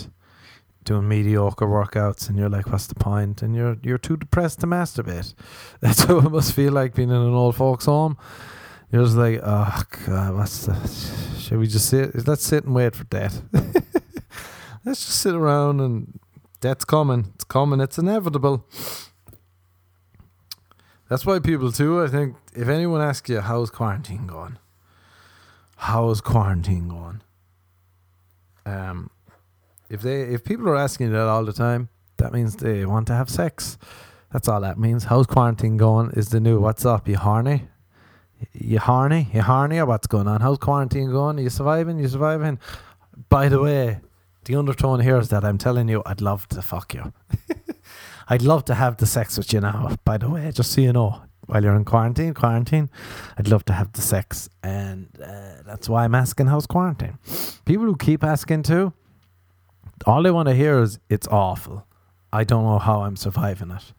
[0.83, 4.67] doing mediocre workouts, and you're like, "What's the point?" And you're you're too depressed to
[4.67, 5.33] masturbate.
[5.81, 8.17] That's how it must feel like being in an old folks' home.
[8.91, 11.37] You're just like, "Oh God, what's the?
[11.39, 12.27] Should we just sit?
[12.27, 13.41] Let's sit and wait for death.
[14.85, 16.19] Let's just sit around and
[16.59, 17.31] death's coming.
[17.35, 17.79] It's coming.
[17.79, 18.65] It's inevitable."
[21.11, 22.01] That's why people too.
[22.01, 24.57] I think if anyone asks you how's quarantine going,
[25.75, 27.21] how's quarantine going,
[28.65, 29.09] um,
[29.91, 33.07] if they if people are asking you that all the time, that means they want
[33.07, 33.77] to have sex.
[34.31, 35.03] That's all that means.
[35.03, 36.11] How's quarantine going?
[36.11, 37.07] Is the new what's up?
[37.09, 37.67] You horny?
[38.53, 39.27] You horny?
[39.33, 40.39] You horny or what's going on?
[40.39, 41.37] How's quarantine going?
[41.37, 41.99] Are you surviving?
[41.99, 42.57] You surviving?
[43.27, 43.99] By the way,
[44.45, 47.11] the undertone here is that I'm telling you I'd love to fuck you.
[48.29, 50.93] I'd love to have the sex with you now, by the way, just so you
[50.93, 51.23] know.
[51.47, 52.89] While you're in quarantine, quarantine,
[53.37, 54.47] I'd love to have the sex.
[54.63, 57.17] And uh, that's why I'm asking how's quarantine.
[57.65, 58.93] People who keep asking too,
[60.05, 61.85] all they want to hear is it's awful.
[62.33, 63.93] I don't know how I'm surviving it.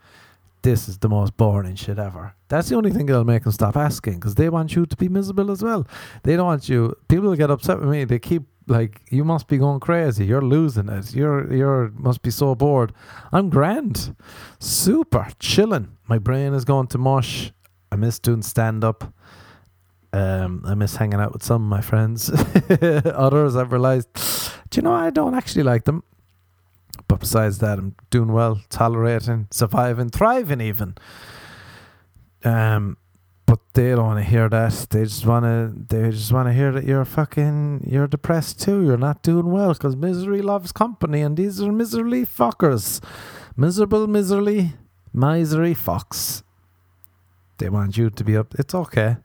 [0.62, 2.34] This is the most boring shit ever.
[2.48, 5.08] That's the only thing that'll make them stop asking because they want you to be
[5.08, 5.86] miserable as well.
[6.22, 6.96] They don't want you.
[7.08, 8.04] People get upset with me.
[8.04, 10.24] They keep like, you must be going crazy.
[10.24, 11.14] You're losing it.
[11.14, 12.92] You're you're must be so bored.
[13.32, 14.14] I'm grand,
[14.60, 15.96] super chilling.
[16.06, 17.52] My brain is going to mush.
[17.90, 19.12] I miss doing stand up.
[20.14, 22.30] Um, I miss hanging out with some of my friends.
[22.70, 24.08] Others, I've realized,
[24.72, 26.02] do you know, I don't actually like them.
[27.06, 30.94] But besides that, I'm doing well, tolerating, surviving, thriving, even.
[32.42, 32.96] Um,
[33.44, 34.87] but they don't want to hear that.
[34.90, 35.74] They just want to.
[35.94, 37.87] They just want to hear that you're fucking.
[37.87, 38.82] You're depressed too.
[38.85, 43.04] You're not doing well because misery loves company, and these are miserly fuckers,
[43.54, 44.72] miserable, miserly,
[45.12, 46.42] misery fucks.
[47.58, 48.54] They want you to be up.
[48.58, 49.16] It's okay.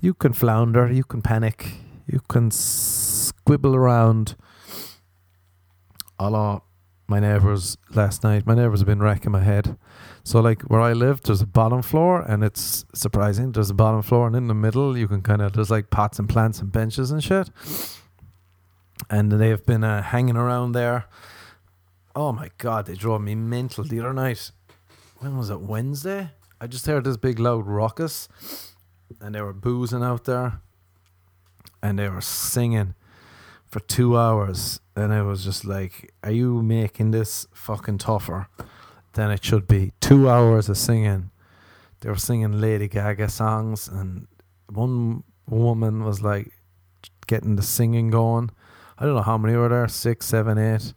[0.00, 0.90] You can flounder.
[0.90, 1.74] You can panic.
[2.06, 4.34] You can squibble around.
[6.22, 6.62] Allah,
[7.08, 8.46] my neighbours last night.
[8.46, 9.76] My neighbours have been wrecking my head.
[10.22, 13.50] So like where I live, there's a bottom floor, and it's surprising.
[13.50, 16.20] There's a bottom floor, and in the middle, you can kind of there's like pots
[16.20, 17.50] and plants and benches and shit.
[19.10, 21.06] And they've been uh, hanging around there.
[22.14, 24.52] Oh my god, they drove me mental the other night.
[25.18, 25.60] When was it?
[25.60, 26.30] Wednesday.
[26.60, 28.28] I just heard this big loud ruckus,
[29.20, 30.60] and they were boozing out there,
[31.82, 32.94] and they were singing
[33.66, 38.48] for two hours, and I was just like, "Are you making this fucking tougher?"
[39.14, 39.92] than it should be.
[40.00, 41.30] Two hours of singing.
[42.00, 44.26] They were singing Lady Gaga songs, and
[44.68, 46.52] one woman was like
[47.26, 48.50] getting the singing going.
[48.98, 50.94] I don't know how many were there six, seven, eight.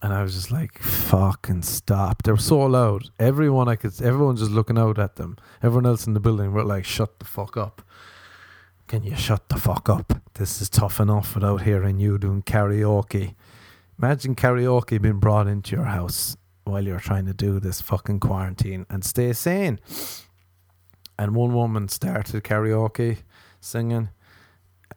[0.00, 2.22] And I was just like, fucking stop.
[2.22, 3.10] They were so loud.
[3.18, 5.36] Everyone I could, everyone just looking out at them.
[5.60, 7.82] Everyone else in the building were like, shut the fuck up.
[8.88, 10.14] Can you shut the fuck up?
[10.32, 13.34] This is tough enough without hearing you doing karaoke.
[13.98, 18.86] Imagine karaoke being brought into your house while you're trying to do this fucking quarantine
[18.88, 19.78] and stay sane.
[21.18, 23.18] And one woman started karaoke
[23.60, 24.08] singing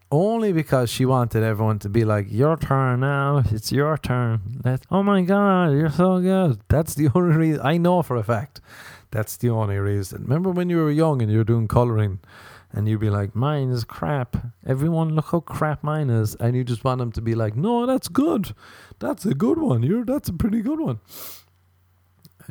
[0.10, 4.62] only because she wanted everyone to be like, Your turn now, it's your turn.
[4.64, 6.62] Let oh my god, you're so good.
[6.70, 8.62] That's the only reason I know for a fact.
[9.12, 10.22] That's the only reason.
[10.22, 12.20] Remember when you were young and you were doing colouring
[12.74, 14.38] and you'd be like, Mine is crap.
[14.66, 17.86] Everyone look how crap mine is and you just want them to be like, No,
[17.86, 18.54] that's good.
[19.00, 19.84] That's a good one.
[19.84, 21.00] You're that's a pretty good one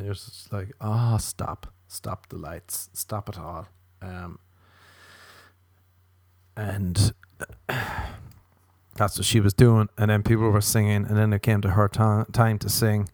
[0.01, 3.67] and you're just like, ah, oh, stop, stop the lights, stop it all.
[4.01, 4.39] Um,
[6.55, 7.13] and
[8.95, 9.89] that's what she was doing.
[9.97, 13.09] And then people were singing, and then it came to her ta- time to sing.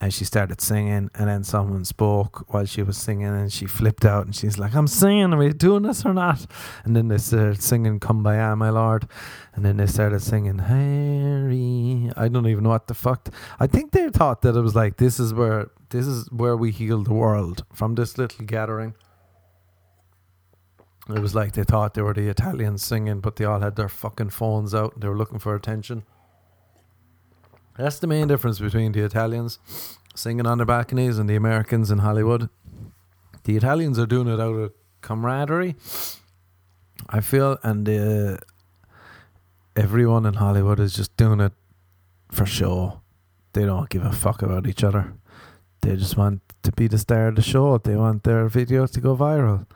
[0.00, 4.04] And she started singing, and then someone spoke while she was singing, and she flipped
[4.04, 5.32] out, and she's like, "I'm singing.
[5.34, 6.46] Are we doing this or not?"
[6.84, 9.08] And then they started singing "Kumbaya, ah, My Lord,"
[9.54, 13.28] and then they started singing "Harry." I don't even know what the fuck.
[13.58, 16.70] I think they thought that it was like this is where this is where we
[16.70, 18.94] heal the world from this little gathering.
[21.08, 23.88] It was like they thought they were the Italians singing, but they all had their
[23.88, 26.04] fucking phones out and they were looking for attention.
[27.78, 29.60] That's the main difference between the Italians
[30.16, 32.50] singing on their balconies and the Americans in Hollywood.
[33.44, 35.76] The Italians are doing it out of camaraderie,
[37.08, 38.38] I feel, and uh,
[39.76, 41.52] everyone in Hollywood is just doing it
[42.32, 43.00] for show.
[43.52, 45.14] They don't give a fuck about each other.
[45.82, 47.78] They just want to be the star of the show.
[47.78, 49.66] They want their video to go viral.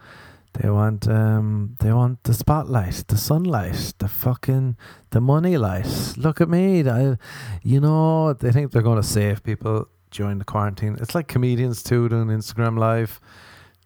[0.55, 4.77] They want um they want the spotlight, the sunlight, the fucking
[5.11, 6.15] the money light.
[6.17, 6.87] Look at me.
[6.89, 7.17] I,
[7.63, 10.99] you know, they think they're gonna save people during the quarantine.
[11.01, 13.19] It's like comedians too doing Instagram live.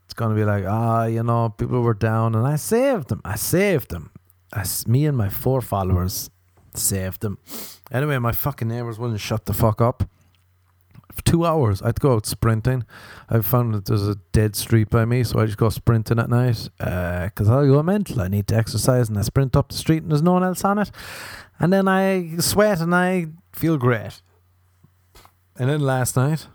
[0.04, 3.20] It's gonna be like, ah, you know, people were down and I saved them.
[3.24, 4.10] I saved them.
[4.52, 6.30] I, me and my four followers
[6.74, 7.38] saved them.
[7.92, 10.08] Anyway, my fucking neighbors wouldn't shut the fuck up
[11.24, 11.82] two hours.
[11.82, 12.84] I'd go out sprinting.
[13.28, 16.28] I found that there's a dead street by me, so I just go sprinting at
[16.28, 18.20] night because uh, I go mental.
[18.20, 20.64] I need to exercise, and I sprint up the street, and there's no one else
[20.64, 20.90] on it.
[21.58, 24.20] And then I sweat, and I feel great.
[25.58, 26.46] And then last night,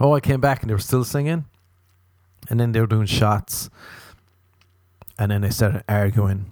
[0.00, 1.44] oh, I came back, and they were still singing,
[2.48, 3.70] and then they were doing shots,
[5.18, 6.50] and then they started arguing.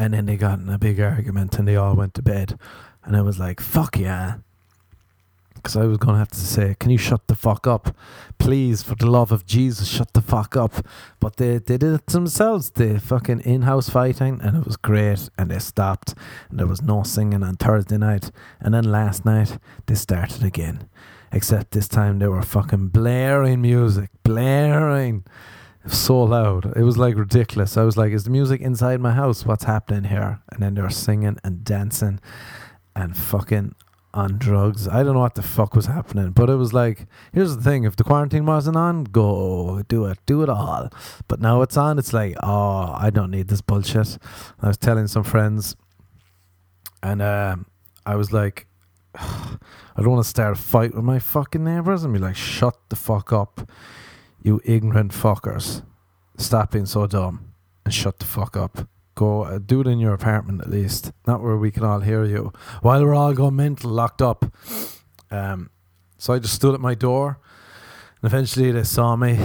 [0.00, 2.56] And then they got in a big argument and they all went to bed.
[3.02, 4.36] And I was like, fuck yeah
[5.58, 7.94] because I was going to have to say, "Can you shut the fuck up,
[8.38, 8.82] please?
[8.82, 10.86] For the love of Jesus, shut the fuck up."
[11.20, 12.70] But they they did it themselves.
[12.70, 15.28] They fucking in-house fighting, and it was great.
[15.36, 16.14] And they stopped,
[16.48, 18.30] and there was no singing on Thursday night.
[18.60, 20.88] And then last night they started again,
[21.32, 25.24] except this time they were fucking blaring music, blaring.
[25.86, 26.76] So loud.
[26.76, 27.78] It was like ridiculous.
[27.78, 29.46] I was like, is the music inside my house?
[29.46, 30.40] What's happening here?
[30.50, 32.20] And then they were singing and dancing
[32.94, 33.74] and fucking
[34.14, 34.88] on drugs.
[34.88, 37.84] I don't know what the fuck was happening, but it was like, here's the thing:
[37.84, 40.90] if the quarantine wasn't on, go do it, do it all.
[41.28, 41.98] But now it's on.
[41.98, 44.18] It's like, oh, I don't need this bullshit.
[44.60, 45.76] I was telling some friends,
[47.02, 47.56] and uh,
[48.06, 48.66] I was like,
[49.14, 49.58] I
[49.96, 52.96] don't want to start a fight with my fucking neighbors and be like, shut the
[52.96, 53.70] fuck up,
[54.42, 55.82] you ignorant fuckers.
[56.36, 57.52] Stop being so dumb
[57.84, 58.88] and shut the fuck up
[59.18, 62.24] go uh, do it in your apartment at least, not where we can all hear
[62.24, 62.52] you
[62.82, 64.44] while we're all going mental, locked up.
[65.30, 65.70] Um,
[66.16, 67.40] so I just stood at my door,
[68.22, 69.36] and eventually they saw me,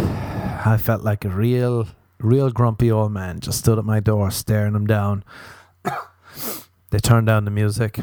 [0.66, 1.88] I felt like a real,
[2.20, 3.40] real grumpy old man.
[3.40, 5.24] Just stood at my door, staring them down.
[6.92, 8.00] they turned down the music,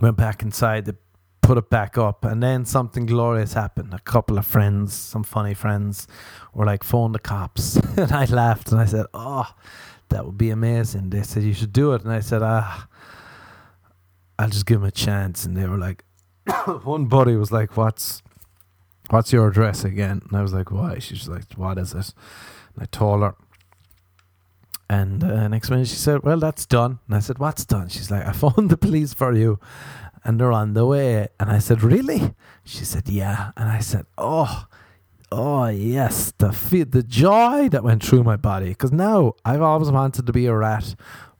[0.00, 0.84] went back inside.
[0.84, 0.92] They
[1.40, 3.94] put it back up, and then something glorious happened.
[3.94, 6.06] A couple of friends, some funny friends,
[6.54, 9.48] were like, "Phone the cops," and I laughed and I said, "Oh,
[10.12, 12.86] that would be amazing." They said you should do it, and I said, "Ah."
[14.38, 15.44] I'll just give him a chance.
[15.44, 16.04] And they were like,
[16.82, 18.22] one buddy was like, "What's,
[19.10, 22.12] what's your address again?" And I was like, "Why?" She's like, "What is it?"
[22.74, 23.34] And I told her.
[24.90, 28.10] And uh, next minute she said, "Well, that's done." And I said, "What's done?" She's
[28.10, 29.60] like, "I phoned the police for you,
[30.24, 32.34] and they're on the way." And I said, "Really?"
[32.64, 34.66] She said, "Yeah." And I said, "Oh."
[35.34, 39.90] Oh yes, the fe- the joy that went through my body because now I've always
[39.90, 40.94] wanted to be a rat,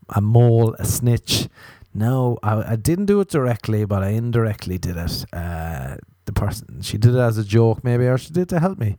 [0.08, 1.48] a mole, a snitch,
[1.94, 5.24] no, I, I didn't do it directly, but I indirectly did it.
[5.32, 8.78] Uh, the person she did it as a joke, maybe, or she did to help
[8.78, 8.96] me.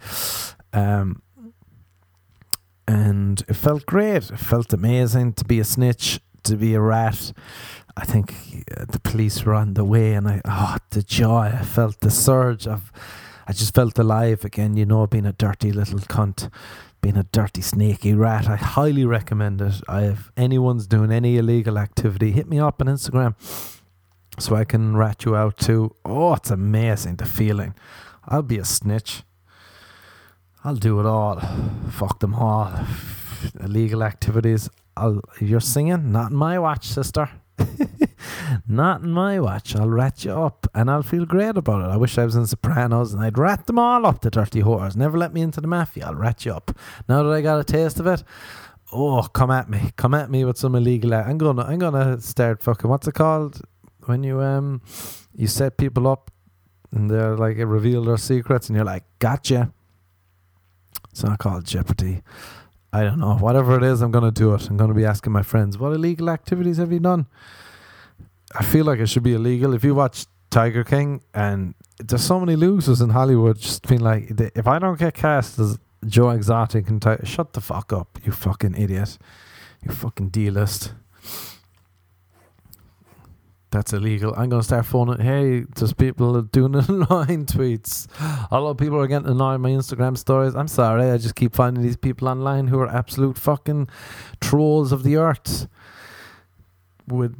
[0.73, 1.21] Um,
[2.87, 4.29] and it felt great.
[4.29, 7.33] It felt amazing to be a snitch, to be a rat.
[7.95, 11.51] I think uh, the police were on the way, and I oh the joy!
[11.59, 12.91] I felt the surge of.
[13.47, 14.77] I just felt alive again.
[14.77, 16.49] You know, being a dirty little cunt
[17.03, 18.47] being a dirty, snaky rat.
[18.47, 19.81] I highly recommend it.
[19.87, 23.35] I if anyone's doing any illegal activity, hit me up on Instagram
[24.39, 25.95] so I can rat you out too.
[26.05, 27.75] Oh, it's amazing the feeling.
[28.25, 29.23] I'll be a snitch.
[30.63, 31.41] I'll do it all.
[31.91, 32.73] Fuck them all.
[33.59, 34.69] Illegal activities.
[34.95, 35.19] I'll.
[35.41, 37.29] You're singing, not in my watch, sister.
[38.67, 39.75] Not in my watch.
[39.75, 41.93] I'll rat you up and I'll feel great about it.
[41.93, 44.95] I wish I was in Sopranos and I'd rat them all up, the dirty whores.
[44.95, 46.07] Never let me into the mafia.
[46.07, 46.71] I'll rat you up.
[47.07, 48.23] Now that I got a taste of it,
[48.91, 49.91] oh, come at me.
[49.95, 51.13] Come at me with some illegal.
[51.13, 52.89] I'm gonna, I'm gonna start fucking.
[52.89, 53.61] What's it called
[54.05, 54.81] when you um,
[55.35, 56.31] you set people up
[56.91, 59.73] and they're like reveal their secrets and you're like, gotcha.
[61.11, 62.23] It's not called Jeopardy.
[62.95, 63.35] I don't know.
[63.35, 64.69] Whatever it is, I'm going to do it.
[64.69, 67.25] I'm going to be asking my friends, what illegal activities have you done?
[68.55, 69.73] I feel like it should be illegal.
[69.73, 74.31] If you watch Tiger King, and there's so many losers in Hollywood, just being like,
[74.55, 78.75] if I don't get cast as Joe Exotic and shut the fuck up, you fucking
[78.75, 79.17] idiot,
[79.81, 80.93] you fucking D list.
[83.73, 84.35] That's illegal.
[84.37, 85.19] I'm gonna start phoning.
[85.19, 88.07] Hey, there's people doing online tweets.
[88.51, 90.53] A lot of people are getting annoyed my Instagram stories.
[90.53, 91.09] I'm sorry.
[91.09, 93.87] I just keep finding these people online who are absolute fucking
[94.39, 95.67] trolls of the earth
[97.07, 97.35] with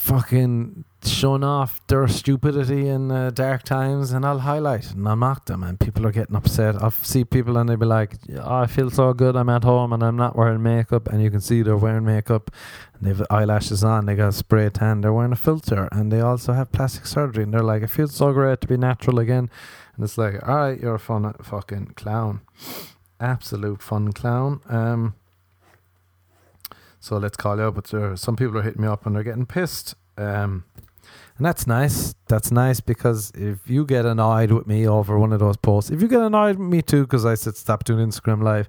[0.00, 5.46] fucking showing off their stupidity in uh, dark times and I'll highlight and I'll mock
[5.46, 6.80] them and people are getting upset.
[6.82, 9.92] I see people and they'll be like, oh, I feel so good I'm at home
[9.92, 12.50] and I'm not wearing makeup and you can see they're wearing makeup
[12.94, 16.52] and they've eyelashes on, they got spray tan, they're wearing a filter and they also
[16.52, 19.50] have plastic surgery and they're like, it feels so great to be natural again
[19.94, 22.40] and it's like, alright, you're a fun fucking clown.
[23.20, 24.60] Absolute fun clown.
[24.68, 25.14] Um
[27.00, 27.74] so let's call you up.
[27.74, 29.94] But there, some people are hitting me up and they're getting pissed.
[30.16, 30.64] Um,
[31.36, 32.14] and that's nice.
[32.26, 36.02] That's nice because if you get annoyed with me over one of those posts, if
[36.02, 38.68] you get annoyed with me too because I said stop doing Instagram live,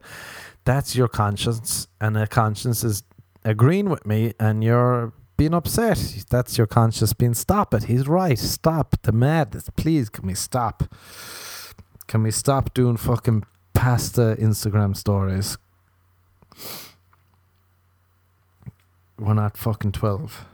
[0.65, 3.01] that's your conscience, and a conscience is
[3.43, 6.25] agreeing with me, and you're being upset.
[6.29, 7.85] That's your conscience being stop it.
[7.85, 8.37] He's right.
[8.37, 9.69] Stop the madness.
[9.75, 10.83] Please, can we stop?
[12.07, 15.57] Can we stop doing fucking pasta Instagram stories?
[19.19, 20.45] We're not fucking 12.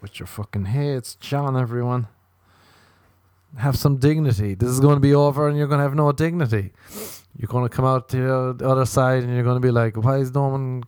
[0.00, 2.08] With your fucking, hey, it's John, everyone.
[3.58, 4.54] Have some dignity.
[4.54, 6.72] This is going to be over and you're going to have no dignity.
[7.36, 9.96] You're going to come out to the other side and you're going to be like,
[9.96, 10.84] why is no one,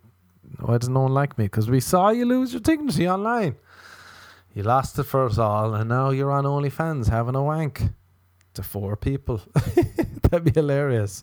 [0.60, 1.44] why does no one like me?
[1.44, 3.56] Because we saw you lose your dignity online.
[4.54, 7.82] You lost it for us all and now you're on OnlyFans having a wank
[8.58, 9.40] to four people.
[10.22, 11.22] That'd be hilarious.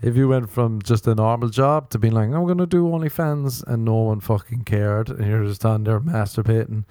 [0.00, 2.84] If you went from just a normal job to being like, I'm going to do
[2.84, 6.84] OnlyFans and no one fucking cared and you're just on there masturbating,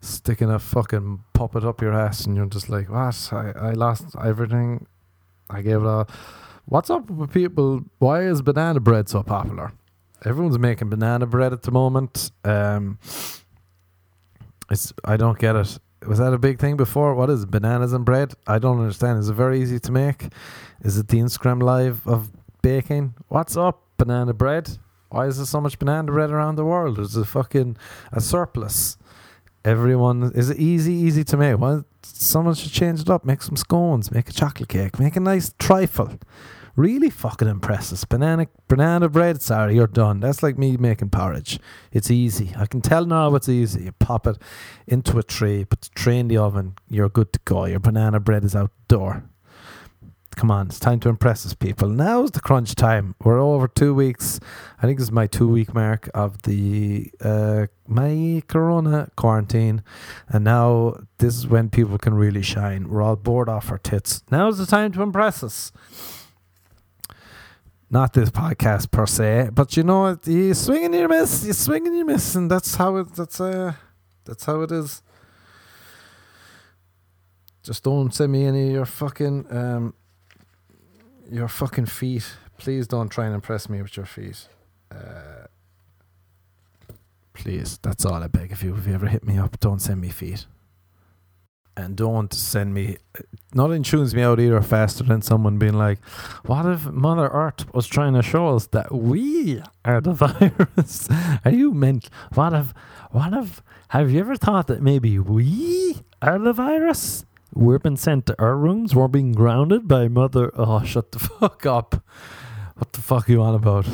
[0.00, 3.28] sticking a fucking puppet up your ass and you're just like, what?
[3.32, 4.86] I, I lost everything.
[5.50, 6.08] I gave it all.
[6.64, 7.82] What's up with people?
[7.98, 9.72] Why is banana bread so popular?
[10.24, 12.30] Everyone's making banana bread at the moment.
[12.44, 12.98] Um,
[14.70, 17.14] it's I don't get it was that a big thing before?
[17.14, 18.34] What is it, bananas and bread?
[18.46, 19.18] I don't understand.
[19.18, 20.28] Is it very easy to make?
[20.82, 22.30] Is it the Instagram live of
[22.62, 23.14] baking?
[23.28, 24.78] What's up, banana bread?
[25.10, 26.96] Why is there so much banana bread around the world?
[26.96, 27.76] There's a fucking
[28.12, 28.96] a surplus.
[29.64, 31.58] Everyone is it easy, easy to make?
[31.58, 33.24] Why someone should change it up?
[33.24, 36.18] Make some scones, make a chocolate cake, make a nice trifle
[36.76, 38.04] really fucking impresses.
[38.04, 40.20] Banana banana bread, sorry, you're done.
[40.20, 41.58] That's like me making porridge.
[41.92, 42.52] It's easy.
[42.56, 43.84] I can tell now it's easy.
[43.84, 44.38] You pop it
[44.86, 47.64] into a tray, put the tray in the oven, you're good to go.
[47.66, 49.24] Your banana bread is outdoor.
[50.34, 51.90] Come on, it's time to impress us, people.
[51.90, 53.14] Now's the crunch time.
[53.22, 54.40] We're over two weeks.
[54.78, 59.82] I think this is my two week mark of the uh, my Corona quarantine,
[60.28, 62.88] and now this is when people can really shine.
[62.88, 64.22] We're all bored off our tits.
[64.30, 65.70] Now's the time to impress us.
[67.92, 71.86] Not this podcast per se, but you know, you swing and you miss, you swing
[71.86, 73.14] and you miss, and that's how it.
[73.14, 73.74] That's uh,
[74.24, 75.02] that's how it is.
[77.62, 79.94] Just don't send me any of your fucking um
[81.30, 82.24] your fucking feet.
[82.56, 84.48] Please don't try and impress me with your feet.
[84.90, 85.48] Uh,
[87.34, 88.74] please, that's all I beg of you.
[88.74, 90.46] If you ever hit me up, don't send me feet.
[91.74, 92.98] And don't send me.
[93.54, 96.04] Nothing tunes me out either faster than someone being like,
[96.44, 100.12] "What if Mother Earth was trying to show us that we are the
[100.76, 101.08] virus?
[101.44, 102.10] are you meant?
[102.34, 102.74] What if?
[103.10, 103.62] What if?
[103.88, 108.56] Have you ever thought that maybe we are the virus?" We're being sent to our
[108.56, 108.94] rooms.
[108.94, 110.50] We're being grounded by mother.
[110.56, 112.02] Oh, shut the fuck up.
[112.76, 113.86] What the fuck are you on about?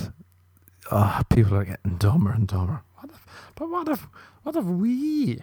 [0.91, 2.83] Ah, oh, people are getting dumber and dumber.
[2.95, 3.27] What if,
[3.57, 4.07] but what if,
[4.43, 5.41] what if we?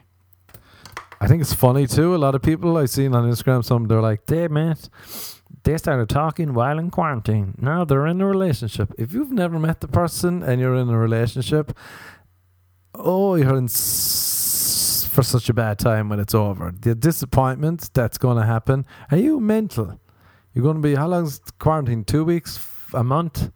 [1.22, 2.16] I think it's funny too.
[2.16, 4.90] A lot of people I've seen on Instagram, some they're like, "They mate,
[5.64, 7.56] they started talking while in quarantine.
[7.58, 8.94] Now they're in a relationship.
[8.98, 11.78] If you've never met the person and you're in a relationship,
[12.94, 13.68] oh, you're in."
[15.16, 16.74] for such a bad time when it's over.
[16.78, 18.86] The disappointment that's going to happen.
[19.10, 19.98] Are you mental?
[20.54, 22.04] You're going to be, how long's quarantine?
[22.04, 22.60] Two weeks?
[22.94, 23.50] A month?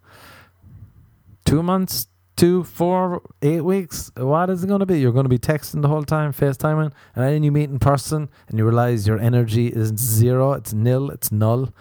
[1.44, 2.06] Two months?
[2.40, 4.10] Two, four, eight weeks?
[4.16, 4.98] What is it going to be?
[4.98, 8.30] You're going to be texting the whole time, FaceTiming, and then you meet in person
[8.48, 11.74] and you realize your energy is zero, it's nil, it's null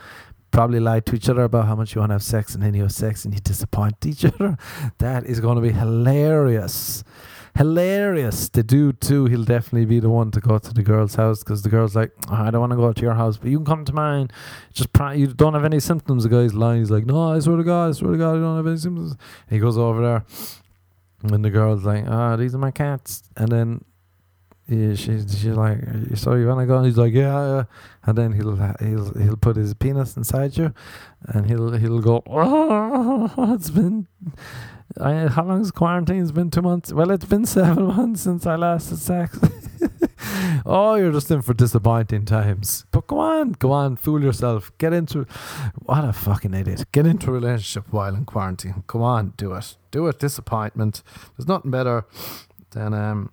[0.52, 2.74] probably lie to each other about how much you want to have sex and then
[2.74, 4.58] you have sex and you disappoint each other.
[4.98, 7.06] That is going to be hilarious
[7.60, 8.48] hilarious.
[8.48, 11.62] The dude too, he'll definitely be the one to go to the girl's house because
[11.62, 13.66] the girl's like, oh, I don't want to go to your house, but you can
[13.66, 14.30] come to mine.
[14.72, 16.24] Just pr- you don't have any symptoms.
[16.24, 16.80] The guy's lying.
[16.80, 18.78] He's like, No, I swear to God, I swear to God, I don't have any
[18.78, 19.12] symptoms.
[19.12, 20.26] And he goes over there,
[21.34, 23.24] and the girl's like, Ah, oh, these are my cats.
[23.36, 23.84] And then
[24.70, 25.80] yeah, she's she's like,
[26.16, 26.78] so you wanna go?
[26.78, 27.64] And he's like, yeah, yeah.
[28.06, 30.74] And then he'll he'll he'll put his penis inside you,
[31.24, 32.24] and he'll he'll go.
[32.32, 34.08] Oh, it's been
[34.98, 36.22] I, how long's quarantine?
[36.22, 36.92] It's been two months.
[36.92, 39.40] Well, it's been seven months since I last had sex.
[40.66, 42.86] oh, you're just in for disappointing times.
[42.92, 44.72] But go on, go on, fool yourself.
[44.78, 45.26] Get into
[45.86, 46.86] what a fucking idiot.
[46.92, 48.84] Get into a relationship while in quarantine.
[48.88, 49.76] Come on, do it.
[49.92, 50.20] Do it.
[50.20, 51.04] Disappointment.
[51.38, 52.06] There's nothing better
[52.72, 53.32] than um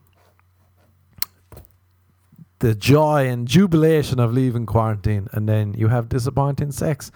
[2.61, 7.13] the joy and jubilation of leaving quarantine and then you have disappointing sex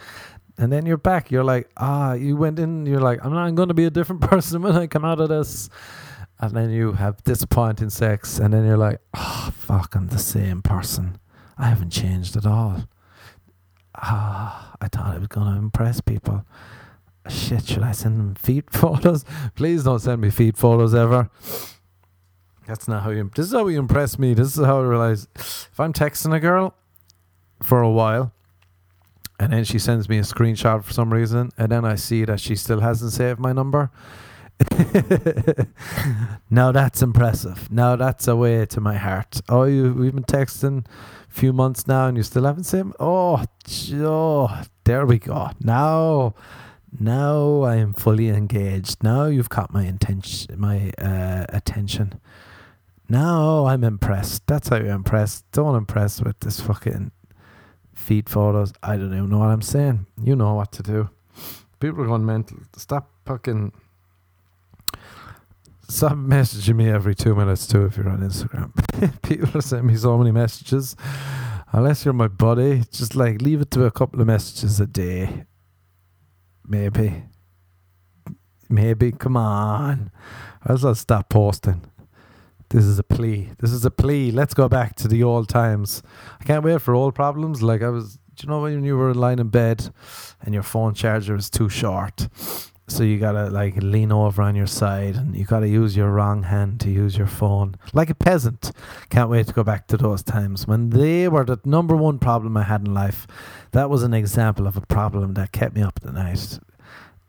[0.60, 1.30] and then you're back.
[1.30, 2.84] You're like, ah, you went in.
[2.84, 5.30] You're like, I'm not going to be a different person when I come out of
[5.30, 5.70] this.
[6.38, 10.62] And then you have disappointing sex, and then you're like, oh, fuck, I'm the same
[10.62, 11.18] person.
[11.58, 12.84] I haven't changed at all.
[13.94, 16.46] Ah, I thought I was going to impress people.
[17.28, 19.24] Shit, should I send them feet photos?
[19.54, 21.30] Please don't send me feet photos ever.
[22.66, 23.30] That's not how you.
[23.34, 24.32] This is how you impress me.
[24.32, 26.74] This is how I realize if I'm texting a girl
[27.62, 28.32] for a while
[29.40, 32.40] and then she sends me a screenshot for some reason, and then I see that
[32.40, 33.90] she still hasn't saved my number.
[36.50, 37.72] now that's impressive.
[37.72, 39.40] Now that's a way to my heart.
[39.48, 42.92] Oh, you we've been texting a few months now, and you still haven't saved.
[43.00, 43.42] Oh,
[43.94, 45.52] oh, there we go.
[45.58, 46.34] Now,
[46.98, 49.02] now I am fully engaged.
[49.02, 52.20] Now you've caught my intention, my uh, attention.
[53.08, 54.46] Now I'm impressed.
[54.46, 55.44] That's how you impress.
[55.52, 57.12] Don't impress with this fucking
[58.00, 58.72] feed photos.
[58.82, 60.06] I don't even know what I'm saying.
[60.22, 61.10] You know what to do.
[61.78, 62.58] People are going mental.
[62.76, 63.72] Stop fucking.
[65.88, 68.72] Stop messaging me every two minutes too if you're on Instagram.
[69.22, 70.96] People are sending me so many messages.
[71.72, 75.44] Unless you're my buddy, just like leave it to a couple of messages a day.
[76.66, 77.24] Maybe.
[78.68, 79.12] Maybe.
[79.12, 80.10] Come on.
[80.68, 81.89] Else I'll stop posting.
[82.70, 83.50] This is a plea.
[83.58, 84.30] This is a plea.
[84.30, 86.04] Let's go back to the old times.
[86.40, 87.64] I can't wait for old problems.
[87.64, 89.92] Like I was, do you know when you were lying in bed
[90.40, 92.28] and your phone charger is too short?
[92.86, 96.44] So you gotta like lean over on your side and you gotta use your wrong
[96.44, 97.74] hand to use your phone.
[97.92, 98.70] Like a peasant.
[99.08, 102.56] Can't wait to go back to those times when they were the number one problem
[102.56, 103.26] I had in life.
[103.72, 106.60] That was an example of a problem that kept me up at night.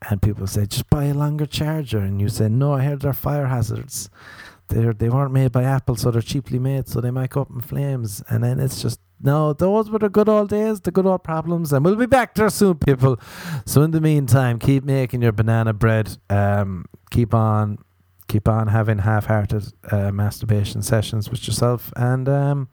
[0.08, 2.00] And people say, just buy a longer charger.
[2.00, 4.10] And you say, no, I heard they're fire hazards
[4.72, 7.52] they they weren't made by Apple, so they're cheaply made, so they might go up
[7.52, 8.24] in flames.
[8.30, 11.72] And then it's just no, those were the good old days, the good old problems,
[11.72, 13.20] and we'll be back there soon, people.
[13.66, 16.18] So in the meantime, keep making your banana bread.
[16.30, 17.78] Um, keep on,
[18.28, 22.70] keep on having half-hearted uh, masturbation sessions with yourself, and um,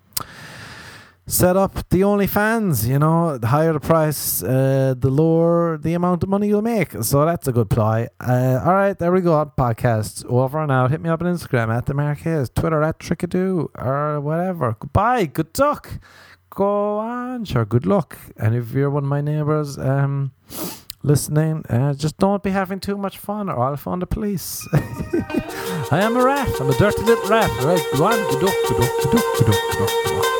[1.28, 2.88] set up the OnlyFans.
[2.88, 6.92] You know, the higher the price, uh, the lower the amount of money you'll make.
[7.02, 8.08] So that's a good ploy.
[8.20, 9.52] Uh, all right, there we go.
[9.56, 10.90] Podcast over and out.
[10.90, 14.74] Hit me up on Instagram at the Marquez, Twitter at Trickadoo, or whatever.
[14.80, 15.26] Goodbye.
[15.26, 16.00] Good luck.
[16.50, 17.64] Go on, sure.
[17.64, 18.18] Good luck.
[18.36, 20.32] And if you're one of my neighbors, um,
[21.02, 24.66] listening, uh, just don't be having too much fun, or I'll phone the police.
[24.72, 26.48] I am a rat.
[26.60, 27.50] I'm a dirty little rat.
[27.60, 28.16] All right, go on.
[28.32, 28.54] Good luck.
[28.66, 28.90] Good luck.
[29.02, 29.24] Good luck.
[29.38, 30.02] Good luck.
[30.04, 30.37] Good luck.